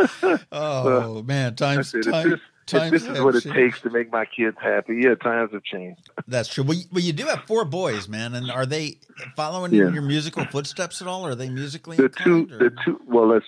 know. 0.03 0.39
oh 0.51 1.23
man, 1.23 1.55
times 1.55 1.91
said, 1.91 2.03
time, 2.03 2.41
times 2.65 2.91
this 2.91 3.05
is 3.05 3.21
what 3.21 3.35
it 3.35 3.43
takes 3.43 3.79
to 3.81 3.89
make 3.89 4.11
my 4.11 4.25
kids 4.25 4.57
happy. 4.61 4.99
Yeah, 5.01 5.15
times 5.15 5.51
have 5.53 5.63
changed. 5.63 6.01
That's 6.27 6.49
true. 6.49 6.65
Well, 6.65 6.77
you, 6.77 6.83
well, 6.91 7.01
you 7.01 7.13
do 7.13 7.25
have 7.27 7.43
four 7.43 7.63
boys, 7.63 8.09
man, 8.09 8.35
and 8.35 8.51
are 8.51 8.65
they 8.65 8.97
following 9.37 9.73
yeah. 9.73 9.89
your 9.89 10.01
musical 10.01 10.43
footsteps 10.43 11.01
at 11.01 11.07
all? 11.07 11.25
Are 11.25 11.35
they 11.35 11.49
musically? 11.49 11.95
The 11.95 12.09
two, 12.09 12.49
or? 12.51 12.57
the 12.57 12.71
two. 12.83 12.99
Well, 13.07 13.29
let's. 13.29 13.45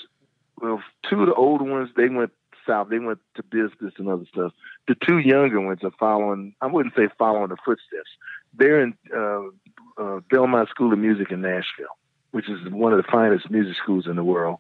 Well, 0.62 0.82
two 1.10 1.22
of 1.22 1.28
the 1.28 1.34
older 1.34 1.66
ones 1.66 1.90
they 1.98 2.08
went 2.08 2.32
south. 2.66 2.88
They 2.90 3.00
went 3.00 3.20
to 3.36 3.44
business 3.44 3.94
and 3.98 4.08
other 4.08 4.26
stuff. 4.32 4.54
The 4.88 4.96
two 5.06 5.18
younger 5.18 5.60
ones 5.60 5.80
are 5.84 5.92
following. 6.00 6.56
I 6.62 6.68
wouldn't 6.68 6.96
say 6.96 7.10
following 7.18 7.50
the 7.50 7.58
footsteps. 7.66 8.10
They're 8.54 8.82
in 8.82 8.94
uh, 9.14 10.02
uh, 10.02 10.20
Belmont 10.30 10.70
School 10.70 10.94
of 10.94 11.00
Music 11.00 11.32
in 11.32 11.42
Nashville. 11.42 11.98
Which 12.32 12.50
is 12.50 12.60
one 12.72 12.94
of 12.94 12.98
the 12.98 13.12
finest 13.12 13.50
music 13.50 13.76
schools 13.82 14.08
in 14.08 14.16
the 14.16 14.24
world. 14.24 14.58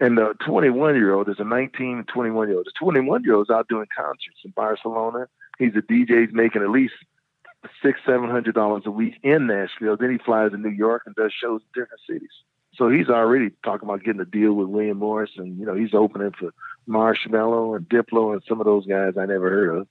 And 0.00 0.18
the 0.18 0.34
21 0.44 0.96
year 0.96 1.14
old 1.14 1.28
is 1.28 1.36
a 1.38 1.44
19 1.44 1.98
and 1.98 2.08
21 2.08 2.48
year 2.48 2.56
old. 2.58 2.66
The 2.66 2.72
21 2.78 3.24
year 3.24 3.34
old 3.34 3.46
is 3.46 3.54
out 3.54 3.68
doing 3.68 3.86
concerts 3.96 4.40
in 4.44 4.50
Barcelona. 4.50 5.28
He's 5.58 5.74
a 5.76 5.82
DJ, 5.82 6.26
he's 6.26 6.34
making 6.34 6.62
at 6.62 6.70
least 6.70 6.94
six, 7.82 8.00
seven 8.04 8.30
hundred 8.30 8.54
dollars 8.54 8.82
a 8.86 8.90
week 8.90 9.14
in 9.22 9.46
Nashville. 9.46 9.96
Then 9.96 10.10
he 10.10 10.18
flies 10.18 10.50
to 10.50 10.56
New 10.56 10.70
York 10.70 11.02
and 11.06 11.14
does 11.14 11.32
shows 11.32 11.60
in 11.62 11.82
different 11.82 12.00
cities. 12.08 12.30
So 12.74 12.88
he's 12.88 13.08
already 13.08 13.50
talking 13.64 13.88
about 13.88 14.02
getting 14.02 14.20
a 14.20 14.24
deal 14.24 14.52
with 14.52 14.68
William 14.68 14.98
Morris, 14.98 15.30
and 15.36 15.58
you 15.58 15.64
know 15.64 15.74
he's 15.74 15.94
opening 15.94 16.32
for 16.32 16.50
Marshmello 16.88 17.76
and 17.76 17.88
Diplo 17.88 18.32
and 18.32 18.42
some 18.48 18.60
of 18.60 18.66
those 18.66 18.86
guys 18.86 19.16
I 19.16 19.26
never 19.26 19.48
heard 19.48 19.78
of. 19.78 19.88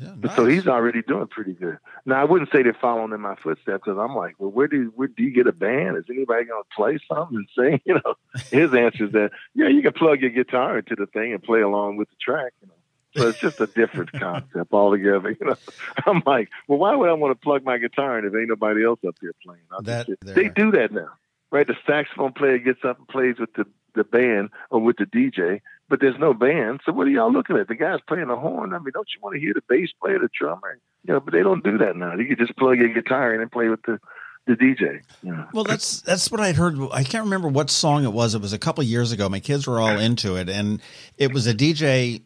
Yeah, 0.00 0.14
nice. 0.16 0.36
So 0.36 0.46
he's 0.46 0.66
already 0.66 1.02
doing 1.02 1.26
pretty 1.26 1.52
good. 1.52 1.78
Now 2.04 2.20
I 2.20 2.24
wouldn't 2.24 2.50
say 2.52 2.62
they're 2.62 2.76
following 2.80 3.12
in 3.12 3.20
my 3.20 3.36
footsteps 3.36 3.82
because 3.84 3.98
I'm 3.98 4.14
like, 4.14 4.34
well, 4.38 4.50
where 4.50 4.68
do 4.68 4.92
where 4.94 5.08
do 5.08 5.22
you 5.22 5.30
get 5.30 5.46
a 5.46 5.52
band? 5.52 5.96
Is 5.96 6.04
anybody 6.10 6.44
going 6.44 6.62
to 6.62 6.76
play 6.76 6.98
something 7.08 7.36
and 7.36 7.48
sing? 7.56 7.80
You 7.86 7.94
know, 7.94 8.14
his 8.50 8.74
answer 8.74 9.04
is 9.04 9.12
that 9.12 9.30
yeah, 9.54 9.68
you 9.68 9.82
can 9.82 9.92
plug 9.92 10.20
your 10.20 10.30
guitar 10.30 10.78
into 10.78 10.96
the 10.96 11.06
thing 11.06 11.32
and 11.32 11.42
play 11.42 11.60
along 11.60 11.96
with 11.96 12.08
the 12.08 12.16
track. 12.20 12.52
You 12.60 12.68
know, 12.68 12.74
so 13.16 13.28
it's 13.28 13.38
just 13.38 13.60
a 13.60 13.66
different 13.66 14.12
concept 14.20 14.72
altogether. 14.72 15.30
You 15.38 15.46
know, 15.46 15.56
I'm 16.06 16.22
like, 16.26 16.50
well, 16.68 16.78
why 16.78 16.94
would 16.94 17.08
I 17.08 17.12
want 17.14 17.38
to 17.38 17.42
plug 17.42 17.64
my 17.64 17.78
guitar 17.78 18.18
in 18.18 18.24
if 18.24 18.34
ain't 18.34 18.48
nobody 18.48 18.84
else 18.84 19.00
up 19.06 19.16
there 19.20 19.32
playing? 19.42 19.62
That, 19.82 20.06
they 20.34 20.48
do 20.48 20.72
that 20.72 20.92
now, 20.92 21.10
right? 21.50 21.66
The 21.66 21.76
saxophone 21.86 22.32
player 22.32 22.58
gets 22.58 22.84
up 22.84 22.98
and 22.98 23.08
plays 23.08 23.38
with 23.38 23.52
the 23.54 23.66
the 23.94 24.04
band 24.04 24.50
or 24.70 24.80
with 24.80 24.96
the 24.98 25.06
DJ, 25.06 25.62
but 25.88 26.00
there's 26.00 26.18
no 26.18 26.34
band. 26.34 26.80
So 26.84 26.92
what 26.92 27.06
are 27.06 27.10
y'all 27.10 27.32
looking 27.32 27.56
at? 27.56 27.68
The 27.68 27.74
guy's 27.74 28.00
playing 28.08 28.28
the 28.28 28.36
horn. 28.36 28.74
I 28.74 28.78
mean, 28.78 28.92
don't 28.92 29.08
you 29.14 29.20
want 29.22 29.34
to 29.34 29.40
hear 29.40 29.54
the 29.54 29.62
bass 29.68 29.90
player, 30.00 30.18
the 30.18 30.28
drummer? 30.38 30.78
You 31.04 31.14
know, 31.14 31.20
but 31.20 31.32
they 31.32 31.42
don't 31.42 31.62
do 31.64 31.78
that 31.78 31.96
now. 31.96 32.14
You 32.14 32.26
can 32.26 32.36
just 32.38 32.56
plug 32.56 32.78
your 32.78 32.92
guitar 32.92 33.34
in 33.34 33.40
and 33.40 33.50
play 33.50 33.68
with 33.68 33.82
the 33.82 33.98
the 34.46 34.54
DJ. 34.54 35.00
Yeah. 35.22 35.46
Well, 35.52 35.64
that's 35.64 36.00
that's 36.02 36.30
what 36.30 36.40
I'd 36.40 36.56
heard. 36.56 36.78
I 36.92 37.02
can't 37.02 37.24
remember 37.24 37.48
what 37.48 37.68
song 37.68 38.04
it 38.04 38.12
was. 38.12 38.34
It 38.34 38.40
was 38.40 38.52
a 38.52 38.58
couple 38.58 38.82
years 38.84 39.12
ago. 39.12 39.28
My 39.28 39.40
kids 39.40 39.66
were 39.66 39.80
all 39.80 39.98
into 39.98 40.36
it, 40.36 40.48
and 40.48 40.80
it 41.18 41.32
was 41.32 41.46
a 41.46 41.54
DJ 41.54 42.22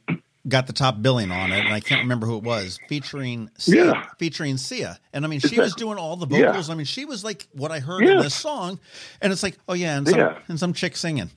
got 0.49 0.67
the 0.67 0.73
top 0.73 1.03
billing 1.03 1.31
on 1.31 1.53
it, 1.53 1.65
and 1.65 1.75
I 1.75 1.81
can't 1.81 2.03
remember 2.03 2.27
who 2.27 2.37
it 2.39 2.43
was, 2.43 2.79
featuring 2.89 3.51
Sia, 3.59 3.87
yeah. 3.87 4.07
featuring 4.19 4.57
Sia. 4.57 4.99
And 5.13 5.25
I 5.25 5.29
mean, 5.29 5.41
she 5.41 5.59
was 5.59 5.75
doing 5.75 5.99
all 5.99 6.17
the 6.17 6.27
vocals. 6.27 6.69
Yeah. 6.69 6.75
I 6.75 6.77
mean, 6.77 6.87
she 6.87 7.05
was 7.05 7.25
like 7.25 7.47
what 7.53 7.71
I 7.71 7.81
heard 7.81 8.05
yeah. 8.05 8.13
in 8.13 8.19
this 8.19 8.35
song, 8.35 8.79
and 9.21 9.33
it's 9.33 9.43
like, 9.43 9.59
oh 9.69 9.75
yeah, 9.75 9.97
and 9.97 10.09
some 10.09 10.19
yeah. 10.19 10.39
and 10.49 10.59
some 10.59 10.73
chick 10.73 10.97
singing. 10.97 11.31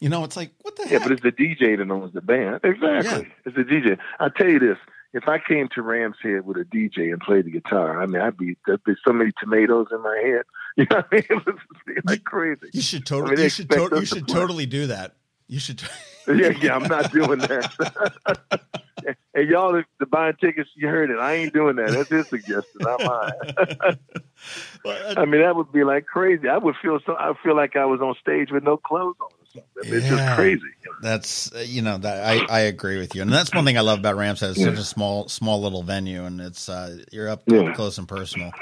You 0.00 0.08
know, 0.08 0.24
it's 0.24 0.36
like 0.36 0.52
what 0.62 0.76
the 0.76 0.84
yeah, 0.84 0.98
heck? 0.98 1.02
but 1.02 1.12
it's 1.12 1.22
the 1.22 1.32
DJ 1.32 1.76
that 1.76 1.90
owns 1.90 2.12
the 2.12 2.20
band. 2.20 2.60
Exactly, 2.62 3.32
it's 3.44 3.56
the 3.56 3.64
DJ. 3.64 3.98
I 4.20 4.28
tell 4.28 4.48
you 4.48 4.60
this: 4.60 4.78
if 5.12 5.28
I 5.28 5.38
came 5.38 5.68
to 5.74 5.82
Ram's 5.82 6.16
Head 6.22 6.44
with 6.44 6.56
a 6.56 6.64
DJ 6.64 7.12
and 7.12 7.20
played 7.20 7.46
the 7.46 7.50
guitar, 7.50 8.00
I 8.00 8.06
mean, 8.06 8.20
I'd 8.20 8.36
be 8.36 8.56
there'd 8.66 8.84
be 8.84 8.94
so 9.06 9.12
many 9.12 9.32
tomatoes 9.40 9.88
in 9.90 10.02
my 10.02 10.20
head. 10.24 10.42
You 10.78 10.86
know 10.92 10.98
what 10.98 11.06
I 11.10 11.16
mean? 11.16 11.24
It 11.30 11.44
was 11.44 12.04
like 12.04 12.22
crazy. 12.22 12.68
You 12.72 12.82
should 12.82 13.04
totally, 13.04 13.32
I 13.32 13.34
mean, 13.34 13.42
you 13.42 13.50
should, 13.50 13.68
to- 13.68 13.88
you 13.94 14.04
should 14.04 14.28
totally 14.28 14.64
do 14.64 14.86
that. 14.86 15.16
You 15.48 15.58
should. 15.58 15.82
yeah, 16.28 16.50
yeah, 16.50 16.76
I'm 16.76 16.84
not 16.84 17.10
doing 17.10 17.40
that. 17.40 18.60
and 19.34 19.48
y'all, 19.48 19.82
the 19.98 20.06
buying 20.06 20.36
tickets, 20.40 20.70
you 20.76 20.86
heard 20.86 21.10
it. 21.10 21.18
I 21.18 21.32
ain't 21.32 21.52
doing 21.52 21.74
that. 21.76 21.90
That's 21.90 22.10
his 22.10 22.28
suggestion, 22.28 22.62
not 22.78 23.02
mine. 23.02 23.98
well, 24.84 25.14
I 25.18 25.24
mean, 25.24 25.40
that 25.40 25.56
would 25.56 25.72
be 25.72 25.82
like 25.82 26.06
crazy. 26.06 26.48
I 26.48 26.58
would 26.58 26.76
feel 26.80 27.00
so. 27.04 27.16
I 27.18 27.32
feel 27.42 27.56
like 27.56 27.74
I 27.74 27.86
was 27.86 28.00
on 28.00 28.14
stage 28.20 28.52
with 28.52 28.62
no 28.62 28.76
clothes 28.76 29.16
on. 29.20 29.30
It's 29.54 30.04
yeah, 30.04 30.16
just 30.16 30.36
crazy. 30.36 30.60
That's 31.02 31.54
uh, 31.54 31.60
you 31.60 31.82
know 31.82 31.98
that 31.98 32.26
I, 32.26 32.44
I 32.48 32.60
agree 32.60 32.98
with 32.98 33.14
you, 33.14 33.22
and 33.22 33.32
that's 33.32 33.52
one 33.54 33.64
thing 33.64 33.78
I 33.78 33.80
love 33.80 33.98
about 33.98 34.16
Rams. 34.16 34.42
It's 34.42 34.58
yeah. 34.58 34.66
such 34.66 34.78
a 34.78 34.84
small 34.84 35.28
small 35.28 35.62
little 35.62 35.82
venue, 35.82 36.24
and 36.24 36.40
it's 36.40 36.68
uh, 36.68 36.98
you're 37.10 37.28
up 37.28 37.42
yeah. 37.46 37.72
close 37.74 37.98
and 37.98 38.06
personal. 38.06 38.52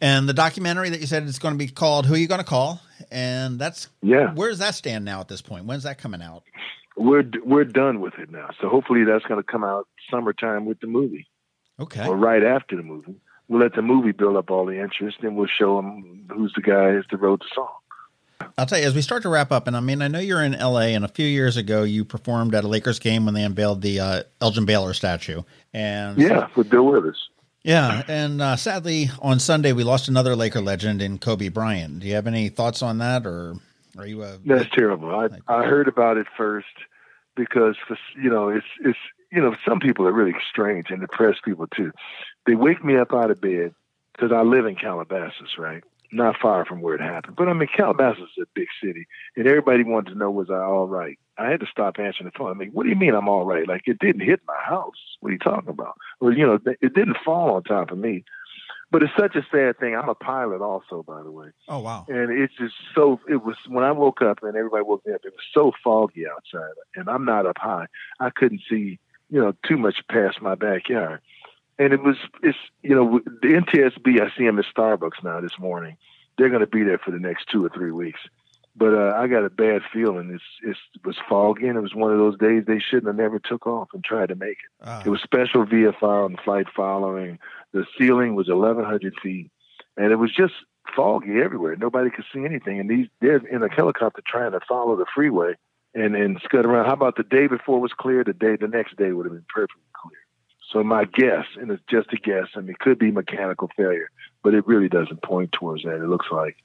And 0.00 0.28
the 0.28 0.32
documentary 0.32 0.90
that 0.90 1.00
you 1.00 1.06
said 1.06 1.24
is 1.24 1.38
going 1.38 1.54
to 1.54 1.58
be 1.58 1.68
called 1.68 2.06
"Who 2.06 2.14
Are 2.14 2.18
You 2.18 2.28
Going 2.28 2.38
to 2.40 2.44
Call?" 2.44 2.80
and 3.10 3.58
that's 3.58 3.88
yeah. 4.02 4.32
Where 4.34 4.50
does 4.50 4.58
that 4.58 4.74
stand 4.74 5.04
now 5.04 5.20
at 5.20 5.28
this 5.28 5.42
point? 5.42 5.64
When's 5.64 5.84
that 5.84 5.98
coming 5.98 6.22
out? 6.22 6.44
We're 6.96 7.24
we're 7.44 7.64
done 7.64 8.00
with 8.00 8.14
it 8.18 8.30
now, 8.30 8.50
so 8.60 8.68
hopefully 8.68 9.04
that's 9.04 9.24
going 9.24 9.40
to 9.40 9.44
come 9.44 9.64
out 9.64 9.86
summertime 10.10 10.66
with 10.66 10.80
the 10.80 10.86
movie. 10.86 11.26
Okay. 11.78 12.06
Or 12.06 12.16
right 12.16 12.42
after 12.42 12.76
the 12.76 12.82
movie, 12.82 13.16
we'll 13.48 13.62
let 13.62 13.74
the 13.74 13.82
movie 13.82 14.12
build 14.12 14.36
up 14.36 14.50
all 14.50 14.66
the 14.66 14.80
interest, 14.80 15.18
and 15.22 15.36
we'll 15.36 15.46
show 15.46 15.76
them 15.76 16.26
who's 16.30 16.52
the 16.54 16.62
guys 16.62 17.04
that 17.10 17.16
wrote 17.16 17.40
the 17.40 17.46
song. 17.54 17.68
I'll 18.56 18.66
tell 18.66 18.78
you, 18.78 18.86
as 18.86 18.94
we 18.94 19.02
start 19.02 19.22
to 19.22 19.28
wrap 19.28 19.52
up, 19.52 19.66
and 19.66 19.76
I 19.76 19.80
mean, 19.80 20.02
I 20.02 20.08
know 20.08 20.18
you're 20.18 20.42
in 20.42 20.52
LA, 20.52 20.92
and 20.92 21.04
a 21.04 21.08
few 21.08 21.26
years 21.26 21.56
ago 21.56 21.82
you 21.82 22.04
performed 22.04 22.54
at 22.54 22.64
a 22.64 22.68
Lakers 22.68 22.98
game 22.98 23.24
when 23.24 23.34
they 23.34 23.42
unveiled 23.42 23.82
the 23.82 24.00
uh, 24.00 24.22
Elgin 24.40 24.64
Baylor 24.64 24.94
statue. 24.94 25.42
And 25.72 26.18
yeah, 26.18 26.48
with 26.56 26.70
Bill 26.70 26.84
Withers. 26.84 27.28
Yeah, 27.62 28.02
and 28.08 28.40
uh, 28.40 28.56
sadly, 28.56 29.10
on 29.20 29.38
Sunday 29.38 29.72
we 29.72 29.84
lost 29.84 30.08
another 30.08 30.34
Laker 30.34 30.60
legend 30.60 31.02
in 31.02 31.18
Kobe 31.18 31.48
Bryant. 31.48 32.00
Do 32.00 32.06
you 32.06 32.14
have 32.14 32.26
any 32.26 32.48
thoughts 32.48 32.82
on 32.82 32.98
that, 32.98 33.26
or 33.26 33.54
are 33.98 34.06
you? 34.06 34.22
A, 34.22 34.38
That's 34.44 34.68
terrible. 34.70 35.14
I 35.14 35.28
I 35.46 35.64
heard 35.64 35.86
about 35.86 36.16
it 36.16 36.26
first 36.36 36.66
because 37.36 37.76
you 38.16 38.30
know 38.30 38.48
it's 38.48 38.66
it's 38.82 38.98
you 39.30 39.42
know 39.42 39.54
some 39.68 39.78
people 39.78 40.06
are 40.06 40.12
really 40.12 40.34
strange 40.50 40.86
and 40.90 41.00
depressed 41.00 41.44
people 41.44 41.66
too. 41.66 41.92
They 42.46 42.54
wake 42.54 42.82
me 42.82 42.96
up 42.96 43.12
out 43.12 43.30
of 43.30 43.40
bed 43.40 43.74
because 44.12 44.32
I 44.32 44.42
live 44.42 44.64
in 44.64 44.76
Calabasas, 44.76 45.58
right? 45.58 45.84
Not 46.12 46.36
far 46.42 46.64
from 46.64 46.80
where 46.80 46.96
it 46.96 47.00
happened. 47.00 47.36
But 47.36 47.48
I 47.48 47.52
mean, 47.52 47.68
Calabasas 47.74 48.22
is 48.36 48.42
a 48.42 48.46
big 48.54 48.66
city, 48.82 49.06
and 49.36 49.46
everybody 49.46 49.84
wanted 49.84 50.10
to 50.10 50.18
know 50.18 50.30
was 50.30 50.50
I 50.50 50.58
all 50.58 50.88
right. 50.88 51.18
I 51.38 51.48
had 51.48 51.60
to 51.60 51.66
stop 51.70 51.98
answering 51.98 52.30
the 52.32 52.36
phone. 52.36 52.50
I 52.50 52.54
mean, 52.54 52.70
what 52.72 52.82
do 52.82 52.88
you 52.90 52.96
mean 52.96 53.14
I'm 53.14 53.28
all 53.28 53.44
right? 53.44 53.66
Like 53.66 53.82
it 53.86 54.00
didn't 54.00 54.22
hit 54.22 54.40
my 54.46 54.58
house. 54.60 55.16
What 55.20 55.30
are 55.30 55.32
you 55.32 55.38
talking 55.38 55.68
about? 55.68 55.96
Well, 56.20 56.32
you 56.32 56.44
know, 56.44 56.58
it 56.80 56.94
didn't 56.94 57.16
fall 57.24 57.54
on 57.54 57.62
top 57.62 57.92
of 57.92 57.98
me. 57.98 58.24
But 58.92 59.04
it's 59.04 59.12
such 59.16 59.36
a 59.36 59.46
sad 59.52 59.78
thing. 59.78 59.94
I'm 59.94 60.08
a 60.08 60.16
pilot 60.16 60.60
also, 60.60 61.04
by 61.04 61.22
the 61.22 61.30
way. 61.30 61.50
Oh 61.68 61.78
wow! 61.78 62.06
And 62.08 62.30
it's 62.30 62.54
just 62.56 62.74
so. 62.94 63.20
It 63.28 63.44
was 63.44 63.54
when 63.68 63.84
I 63.84 63.92
woke 63.92 64.20
up 64.20 64.42
and 64.42 64.56
everybody 64.56 64.82
woke 64.82 65.06
me 65.06 65.12
up. 65.14 65.20
It 65.24 65.32
was 65.32 65.44
so 65.54 65.72
foggy 65.84 66.24
outside, 66.26 66.72
and 66.96 67.08
I'm 67.08 67.24
not 67.24 67.46
up 67.46 67.58
high. 67.58 67.86
I 68.18 68.30
couldn't 68.30 68.62
see, 68.68 68.98
you 69.30 69.40
know, 69.40 69.54
too 69.66 69.76
much 69.76 70.02
past 70.10 70.42
my 70.42 70.56
backyard. 70.56 71.20
And 71.80 71.92
it 71.92 72.02
was, 72.02 72.16
it's, 72.42 72.58
you 72.82 72.94
know, 72.94 73.20
the 73.24 73.48
NTSB. 73.48 74.20
I 74.20 74.36
see 74.36 74.44
them 74.44 74.58
at 74.58 74.66
Starbucks 74.76 75.24
now 75.24 75.40
this 75.40 75.58
morning. 75.58 75.96
They're 76.36 76.50
going 76.50 76.60
to 76.60 76.66
be 76.66 76.84
there 76.84 76.98
for 76.98 77.10
the 77.10 77.18
next 77.18 77.48
two 77.50 77.64
or 77.64 77.70
three 77.70 77.90
weeks 77.90 78.20
but 78.76 78.94
uh, 78.94 79.14
I 79.16 79.26
got 79.26 79.44
a 79.44 79.50
bad 79.50 79.82
feeling. 79.92 80.30
It's, 80.32 80.44
it's, 80.62 80.78
it 80.94 81.06
was 81.06 81.16
foggy, 81.28 81.66
and 81.66 81.76
it 81.76 81.82
was 81.82 81.94
one 81.94 82.12
of 82.12 82.18
those 82.18 82.38
days 82.38 82.64
they 82.66 82.78
shouldn't 82.78 83.08
have 83.08 83.16
never 83.16 83.38
took 83.38 83.66
off 83.66 83.88
and 83.92 84.04
tried 84.04 84.28
to 84.28 84.36
make 84.36 84.58
it. 84.58 84.88
Uh. 84.88 85.02
It 85.04 85.10
was 85.10 85.20
special 85.20 85.66
VFR 85.66 86.24
on 86.24 86.32
the 86.32 86.38
flight 86.44 86.66
following. 86.74 87.38
The 87.72 87.84
ceiling 87.98 88.34
was 88.34 88.48
1,100 88.48 89.14
feet, 89.22 89.50
and 89.96 90.12
it 90.12 90.16
was 90.16 90.32
just 90.34 90.54
foggy 90.96 91.40
everywhere. 91.42 91.76
Nobody 91.76 92.10
could 92.10 92.24
see 92.32 92.44
anything, 92.44 92.80
and 92.80 92.88
these 92.88 93.06
they're 93.20 93.36
in 93.36 93.62
a 93.62 93.68
helicopter 93.68 94.22
trying 94.26 94.52
to 94.52 94.60
follow 94.68 94.96
the 94.96 95.06
freeway 95.14 95.54
and 95.94 96.16
and 96.16 96.40
scud 96.44 96.64
around. 96.64 96.86
How 96.86 96.94
about 96.94 97.16
the 97.16 97.22
day 97.22 97.48
before 97.48 97.80
was 97.80 97.92
clear? 97.92 98.24
The 98.24 98.32
day, 98.32 98.56
the 98.56 98.66
next 98.66 98.96
day 98.96 99.12
would 99.12 99.26
have 99.26 99.34
been 99.34 99.44
perfectly 99.52 99.82
clear. 99.89 99.89
So 100.70 100.82
my 100.84 101.04
guess, 101.04 101.46
and 101.60 101.70
it's 101.70 101.82
just 101.88 102.12
a 102.12 102.16
guess, 102.16 102.46
I 102.54 102.60
mean, 102.60 102.70
it 102.70 102.78
could 102.78 102.98
be 102.98 103.10
mechanical 103.10 103.68
failure, 103.76 104.10
but 104.42 104.54
it 104.54 104.66
really 104.66 104.88
doesn't 104.88 105.22
point 105.22 105.52
towards 105.52 105.82
that. 105.82 105.96
It 105.96 106.08
looks 106.08 106.26
like 106.30 106.56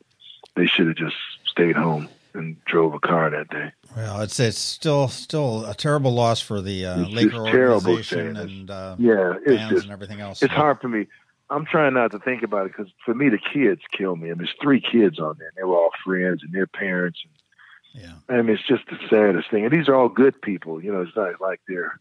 they 0.55 0.67
should 0.67 0.87
have 0.87 0.95
just 0.95 1.15
stayed 1.45 1.75
home 1.75 2.07
and 2.33 2.63
drove 2.65 2.93
a 2.93 2.99
car 2.99 3.29
that 3.29 3.49
day. 3.49 3.71
Well, 3.95 4.21
it's 4.21 4.39
it's 4.39 4.59
still 4.59 5.07
still 5.07 5.65
a 5.65 5.73
terrible 5.73 6.13
loss 6.13 6.41
for 6.41 6.61
the 6.61 6.85
uh, 6.85 6.97
Laker 7.07 7.47
organization 7.47 8.37
and 8.37 8.69
uh, 8.69 8.95
yeah, 8.99 9.33
it's 9.45 9.69
just, 9.69 9.83
and 9.83 9.91
everything 9.91 10.21
else. 10.21 10.43
It's 10.43 10.53
hard 10.53 10.81
for 10.81 10.89
me. 10.89 11.07
I'm 11.49 11.65
trying 11.65 11.93
not 11.93 12.11
to 12.11 12.19
think 12.19 12.43
about 12.43 12.65
it 12.65 12.73
because 12.75 12.91
for 13.05 13.13
me, 13.13 13.29
the 13.29 13.37
kids 13.37 13.81
kill 13.91 14.15
me. 14.15 14.27
I 14.27 14.29
mean, 14.29 14.39
there's 14.39 14.55
three 14.61 14.81
kids 14.81 15.19
on 15.19 15.35
there. 15.37 15.49
And 15.49 15.57
they 15.57 15.63
were 15.63 15.75
all 15.75 15.91
friends 16.03 16.41
and 16.43 16.51
their 16.51 16.67
parents. 16.67 17.19
And, 17.23 18.03
yeah. 18.03 18.35
I 18.35 18.41
mean, 18.41 18.55
it's 18.55 18.67
just 18.67 18.83
the 18.87 18.97
saddest 19.09 19.51
thing. 19.51 19.63
And 19.63 19.71
these 19.71 19.87
are 19.87 19.95
all 19.95 20.09
good 20.09 20.41
people. 20.41 20.83
You 20.83 20.91
know, 20.91 21.01
it's 21.01 21.15
not 21.15 21.39
like 21.39 21.61
they're, 21.67 21.99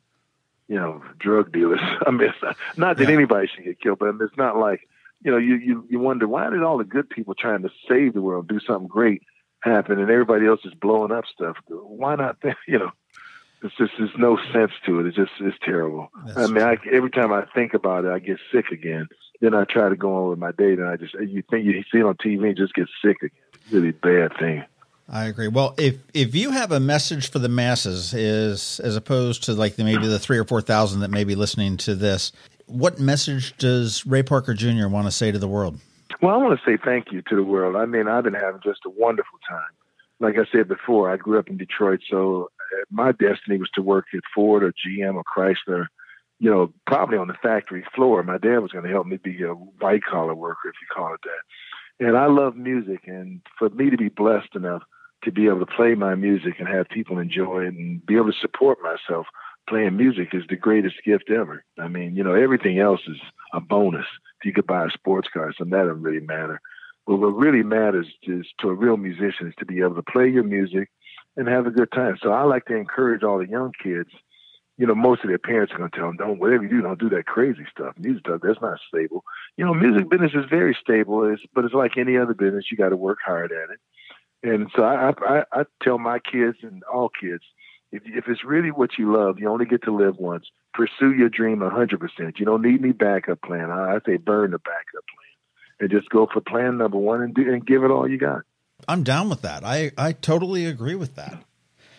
you 0.68 0.76
know, 0.76 1.02
drug 1.18 1.52
dealers. 1.52 1.80
I 2.06 2.10
mean, 2.10 2.32
not, 2.42 2.56
not 2.76 2.96
that 2.96 3.08
yeah. 3.08 3.14
anybody 3.14 3.48
should 3.48 3.64
get 3.64 3.80
killed, 3.80 3.98
but 3.98 4.14
it's 4.20 4.36
not 4.36 4.56
like, 4.56 4.88
you 5.22 5.30
know, 5.30 5.38
you, 5.38 5.56
you, 5.56 5.86
you 5.88 5.98
wonder 5.98 6.28
why 6.28 6.50
did 6.50 6.62
all 6.62 6.78
the 6.78 6.84
good 6.84 7.08
people 7.08 7.34
trying 7.34 7.62
to 7.62 7.70
save 7.88 8.14
the 8.14 8.22
world 8.22 8.48
do 8.48 8.60
something 8.60 8.88
great 8.88 9.22
happen 9.64 9.98
and 9.98 10.10
everybody 10.10 10.46
else 10.46 10.60
is 10.64 10.74
blowing 10.74 11.12
up 11.12 11.24
stuff. 11.32 11.56
Why 11.68 12.16
not? 12.16 12.36
You 12.66 12.78
know, 12.78 12.92
it's 13.62 13.74
just 13.76 13.92
there's 13.98 14.16
no 14.18 14.38
sense 14.52 14.72
to 14.86 15.00
it. 15.00 15.06
It's 15.06 15.16
just 15.16 15.32
it's 15.40 15.56
terrible. 15.62 16.10
That's 16.26 16.38
I 16.38 16.46
mean, 16.52 16.62
I, 16.62 16.76
every 16.92 17.10
time 17.10 17.32
I 17.32 17.44
think 17.54 17.74
about 17.74 18.04
it, 18.04 18.10
I 18.10 18.18
get 18.18 18.38
sick 18.52 18.66
again. 18.70 19.08
Then 19.40 19.54
I 19.54 19.64
try 19.64 19.88
to 19.88 19.96
go 19.96 20.16
on 20.16 20.30
with 20.30 20.38
my 20.38 20.52
day, 20.52 20.72
and 20.72 20.84
I 20.84 20.96
just 20.96 21.14
you 21.14 21.42
think 21.50 21.64
you 21.64 21.82
see 21.90 21.98
it 21.98 22.04
on 22.04 22.16
TV 22.16 22.48
and 22.48 22.56
just 22.56 22.74
get 22.74 22.88
sick 23.02 23.16
again. 23.22 23.30
Really 23.70 23.92
bad 23.92 24.36
thing. 24.38 24.64
I 25.08 25.26
agree. 25.26 25.48
Well, 25.48 25.74
if 25.76 25.98
if 26.14 26.34
you 26.34 26.50
have 26.50 26.72
a 26.72 26.80
message 26.80 27.30
for 27.30 27.38
the 27.38 27.48
masses, 27.48 28.14
is 28.14 28.80
as 28.80 28.96
opposed 28.96 29.44
to 29.44 29.52
like 29.52 29.76
the, 29.76 29.84
maybe 29.84 30.06
the 30.06 30.18
three 30.18 30.38
or 30.38 30.44
four 30.44 30.62
thousand 30.62 31.00
that 31.00 31.10
may 31.10 31.24
be 31.24 31.34
listening 31.34 31.76
to 31.78 31.94
this, 31.94 32.32
what 32.66 32.98
message 32.98 33.56
does 33.58 34.06
Ray 34.06 34.22
Parker 34.22 34.54
Jr. 34.54 34.88
want 34.88 35.06
to 35.06 35.10
say 35.10 35.30
to 35.30 35.38
the 35.38 35.48
world? 35.48 35.78
Well, 36.22 36.34
I 36.34 36.38
want 36.38 36.58
to 36.58 36.64
say 36.64 36.78
thank 36.82 37.12
you 37.12 37.22
to 37.28 37.36
the 37.36 37.42
world. 37.42 37.76
I 37.76 37.84
mean, 37.84 38.08
I've 38.08 38.24
been 38.24 38.34
having 38.34 38.60
just 38.64 38.80
a 38.86 38.90
wonderful 38.90 39.38
time. 39.48 39.60
Like 40.20 40.36
I 40.36 40.50
said 40.50 40.68
before, 40.68 41.12
I 41.12 41.16
grew 41.16 41.38
up 41.38 41.48
in 41.48 41.58
Detroit, 41.58 42.00
so 42.08 42.48
uh, 42.60 42.84
my 42.90 43.12
destiny 43.12 43.58
was 43.58 43.68
to 43.74 43.82
work 43.82 44.06
at 44.14 44.20
Ford 44.34 44.62
or 44.62 44.72
GM 44.72 45.16
or 45.16 45.24
Chrysler, 45.24 45.86
you 46.38 46.50
know, 46.50 46.72
probably 46.86 47.18
on 47.18 47.28
the 47.28 47.34
factory 47.42 47.84
floor. 47.94 48.22
My 48.22 48.38
dad 48.38 48.60
was 48.60 48.72
going 48.72 48.84
to 48.84 48.90
help 48.90 49.06
me 49.06 49.18
be 49.18 49.42
a 49.42 49.52
white 49.52 50.04
collar 50.04 50.34
worker, 50.34 50.68
if 50.68 50.76
you 50.80 50.86
call 50.94 51.12
it 51.12 51.20
that. 51.24 52.06
And 52.06 52.16
I 52.16 52.26
love 52.26 52.56
music, 52.56 53.02
and 53.06 53.42
for 53.58 53.68
me 53.68 53.90
to 53.90 53.96
be 53.98 54.08
blessed 54.08 54.54
enough 54.54 54.82
to 55.24 55.32
be 55.32 55.46
able 55.46 55.60
to 55.60 55.66
play 55.66 55.94
my 55.94 56.14
music 56.14 56.54
and 56.58 56.68
have 56.68 56.88
people 56.88 57.18
enjoy 57.18 57.64
it 57.64 57.74
and 57.74 58.04
be 58.04 58.16
able 58.16 58.32
to 58.32 58.38
support 58.40 58.78
myself 58.82 59.26
playing 59.68 59.96
music 59.96 60.28
is 60.32 60.42
the 60.48 60.56
greatest 60.56 60.96
gift 61.04 61.30
ever. 61.30 61.64
I 61.78 61.88
mean, 61.88 62.16
you 62.16 62.22
know, 62.22 62.34
everything 62.34 62.78
else 62.78 63.00
is 63.06 63.16
a 63.52 63.60
bonus. 63.60 64.06
If 64.40 64.46
you 64.46 64.52
could 64.52 64.66
buy 64.66 64.86
a 64.86 64.90
sports 64.90 65.28
car, 65.32 65.52
so 65.56 65.64
that 65.64 65.70
doesn't 65.70 66.02
really 66.02 66.24
matter. 66.24 66.60
But 67.06 67.16
what 67.16 67.36
really 67.36 67.62
matters 67.62 68.06
is 68.22 68.46
to 68.60 68.70
a 68.70 68.74
real 68.74 68.96
musician 68.96 69.48
is 69.48 69.54
to 69.58 69.66
be 69.66 69.80
able 69.80 69.94
to 69.96 70.02
play 70.02 70.28
your 70.28 70.42
music 70.44 70.90
and 71.36 71.48
have 71.48 71.66
a 71.66 71.70
good 71.70 71.92
time. 71.92 72.18
So 72.22 72.32
I 72.32 72.42
like 72.42 72.66
to 72.66 72.76
encourage 72.76 73.22
all 73.22 73.38
the 73.38 73.48
young 73.48 73.72
kids. 73.82 74.10
You 74.76 74.86
know, 74.86 74.94
most 74.94 75.22
of 75.22 75.28
their 75.28 75.38
parents 75.38 75.72
are 75.72 75.78
going 75.78 75.90
to 75.90 75.96
tell 75.96 76.08
them, 76.08 76.16
"Don't 76.16 76.40
whatever 76.40 76.64
you 76.64 76.68
do, 76.68 76.82
don't 76.82 76.98
do 76.98 77.08
that 77.10 77.26
crazy 77.26 77.64
stuff. 77.70 77.94
Music 77.96 78.26
stuff 78.26 78.40
that's 78.42 78.60
not 78.60 78.78
stable." 78.88 79.24
You 79.56 79.64
know, 79.64 79.74
music 79.74 80.08
business 80.08 80.32
is 80.34 80.46
very 80.50 80.76
stable, 80.80 81.24
it's, 81.24 81.42
but 81.54 81.64
it's 81.64 81.74
like 81.74 81.96
any 81.96 82.16
other 82.16 82.34
business. 82.34 82.70
You 82.70 82.76
got 82.76 82.88
to 82.88 82.96
work 82.96 83.18
hard 83.24 83.52
at 83.52 83.70
it. 83.70 83.78
And 84.44 84.70
so 84.76 84.82
I, 84.84 85.12
I, 85.26 85.44
I 85.52 85.64
tell 85.82 85.98
my 85.98 86.18
kids 86.18 86.58
and 86.62 86.82
all 86.84 87.08
kids, 87.08 87.42
if, 87.90 88.02
if 88.04 88.24
it's 88.28 88.44
really 88.44 88.70
what 88.70 88.90
you 88.98 89.16
love, 89.16 89.38
you 89.38 89.48
only 89.48 89.64
get 89.64 89.82
to 89.84 89.96
live 89.96 90.16
once. 90.18 90.44
Pursue 90.74 91.14
your 91.14 91.30
dream 91.30 91.60
100%. 91.60 92.38
You 92.38 92.44
don't 92.44 92.60
need 92.60 92.80
any 92.80 92.92
backup 92.92 93.40
plan. 93.40 93.70
I, 93.70 93.94
I 93.94 93.98
say 94.04 94.18
burn 94.18 94.50
the 94.50 94.58
backup 94.58 95.04
plan 95.14 95.80
and 95.80 95.90
just 95.90 96.10
go 96.10 96.28
for 96.30 96.42
plan 96.42 96.76
number 96.76 96.98
one 96.98 97.22
and, 97.22 97.34
do, 97.34 97.50
and 97.50 97.64
give 97.66 97.84
it 97.84 97.90
all 97.90 98.06
you 98.06 98.18
got. 98.18 98.42
I'm 98.86 99.02
down 99.02 99.30
with 99.30 99.42
that. 99.42 99.64
I, 99.64 99.92
I 99.96 100.12
totally 100.12 100.66
agree 100.66 100.94
with 100.94 101.14
that. 101.14 101.42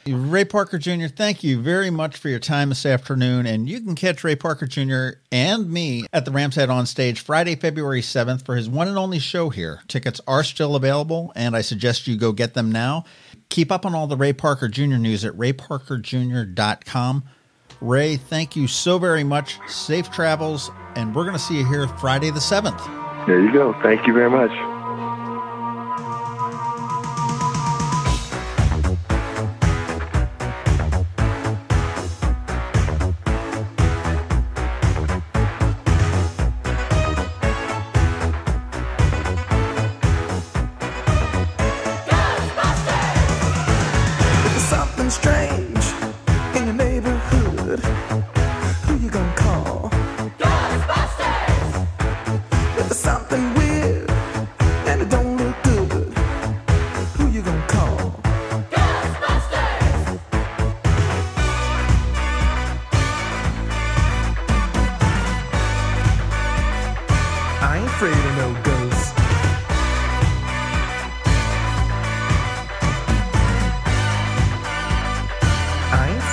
Ray 0.07 0.45
Parker 0.45 0.77
Jr., 0.77 1.07
thank 1.07 1.43
you 1.43 1.59
very 1.59 1.89
much 1.89 2.17
for 2.17 2.29
your 2.29 2.37
time 2.37 2.69
this 2.69 2.85
afternoon. 2.85 3.47
And 3.47 3.67
you 3.67 3.81
can 3.81 3.95
catch 3.95 4.23
Ray 4.23 4.35
Parker 4.35 4.67
Jr. 4.67 5.17
and 5.31 5.71
me 5.71 6.05
at 6.13 6.25
the 6.25 6.31
Ram's 6.31 6.55
Head 6.55 6.69
on 6.69 6.85
stage 6.85 7.19
Friday, 7.19 7.55
February 7.55 8.01
7th 8.01 8.45
for 8.45 8.55
his 8.55 8.69
one 8.69 8.87
and 8.87 8.99
only 8.99 9.17
show 9.17 9.49
here. 9.49 9.81
Tickets 9.87 10.21
are 10.27 10.43
still 10.43 10.75
available, 10.75 11.33
and 11.35 11.55
I 11.55 11.61
suggest 11.61 12.05
you 12.07 12.17
go 12.17 12.33
get 12.33 12.53
them 12.53 12.71
now. 12.71 13.05
Keep 13.49 13.71
up 13.71 13.83
on 13.83 13.95
all 13.95 14.05
the 14.05 14.15
Ray 14.15 14.33
Parker 14.33 14.67
Jr. 14.67 14.97
news 14.97 15.25
at 15.25 15.33
rayparkerjr.com. 15.33 17.23
Ray, 17.81 18.15
thank 18.17 18.55
you 18.55 18.67
so 18.67 18.99
very 18.99 19.23
much. 19.23 19.57
Safe 19.67 20.11
travels, 20.11 20.69
and 20.95 21.15
we're 21.15 21.23
going 21.23 21.35
to 21.35 21.39
see 21.39 21.57
you 21.57 21.65
here 21.65 21.87
Friday 21.87 22.29
the 22.29 22.39
7th. 22.39 23.25
There 23.25 23.41
you 23.41 23.51
go. 23.51 23.73
Thank 23.81 24.05
you 24.05 24.13
very 24.13 24.29
much. 24.29 24.51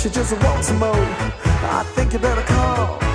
she 0.00 0.08
just 0.08 0.32
wants 0.42 0.68
some 0.68 0.78
more. 0.78 0.94
I 0.94 1.84
think 1.94 2.14
you 2.14 2.18
better 2.18 2.40
call. 2.42 3.09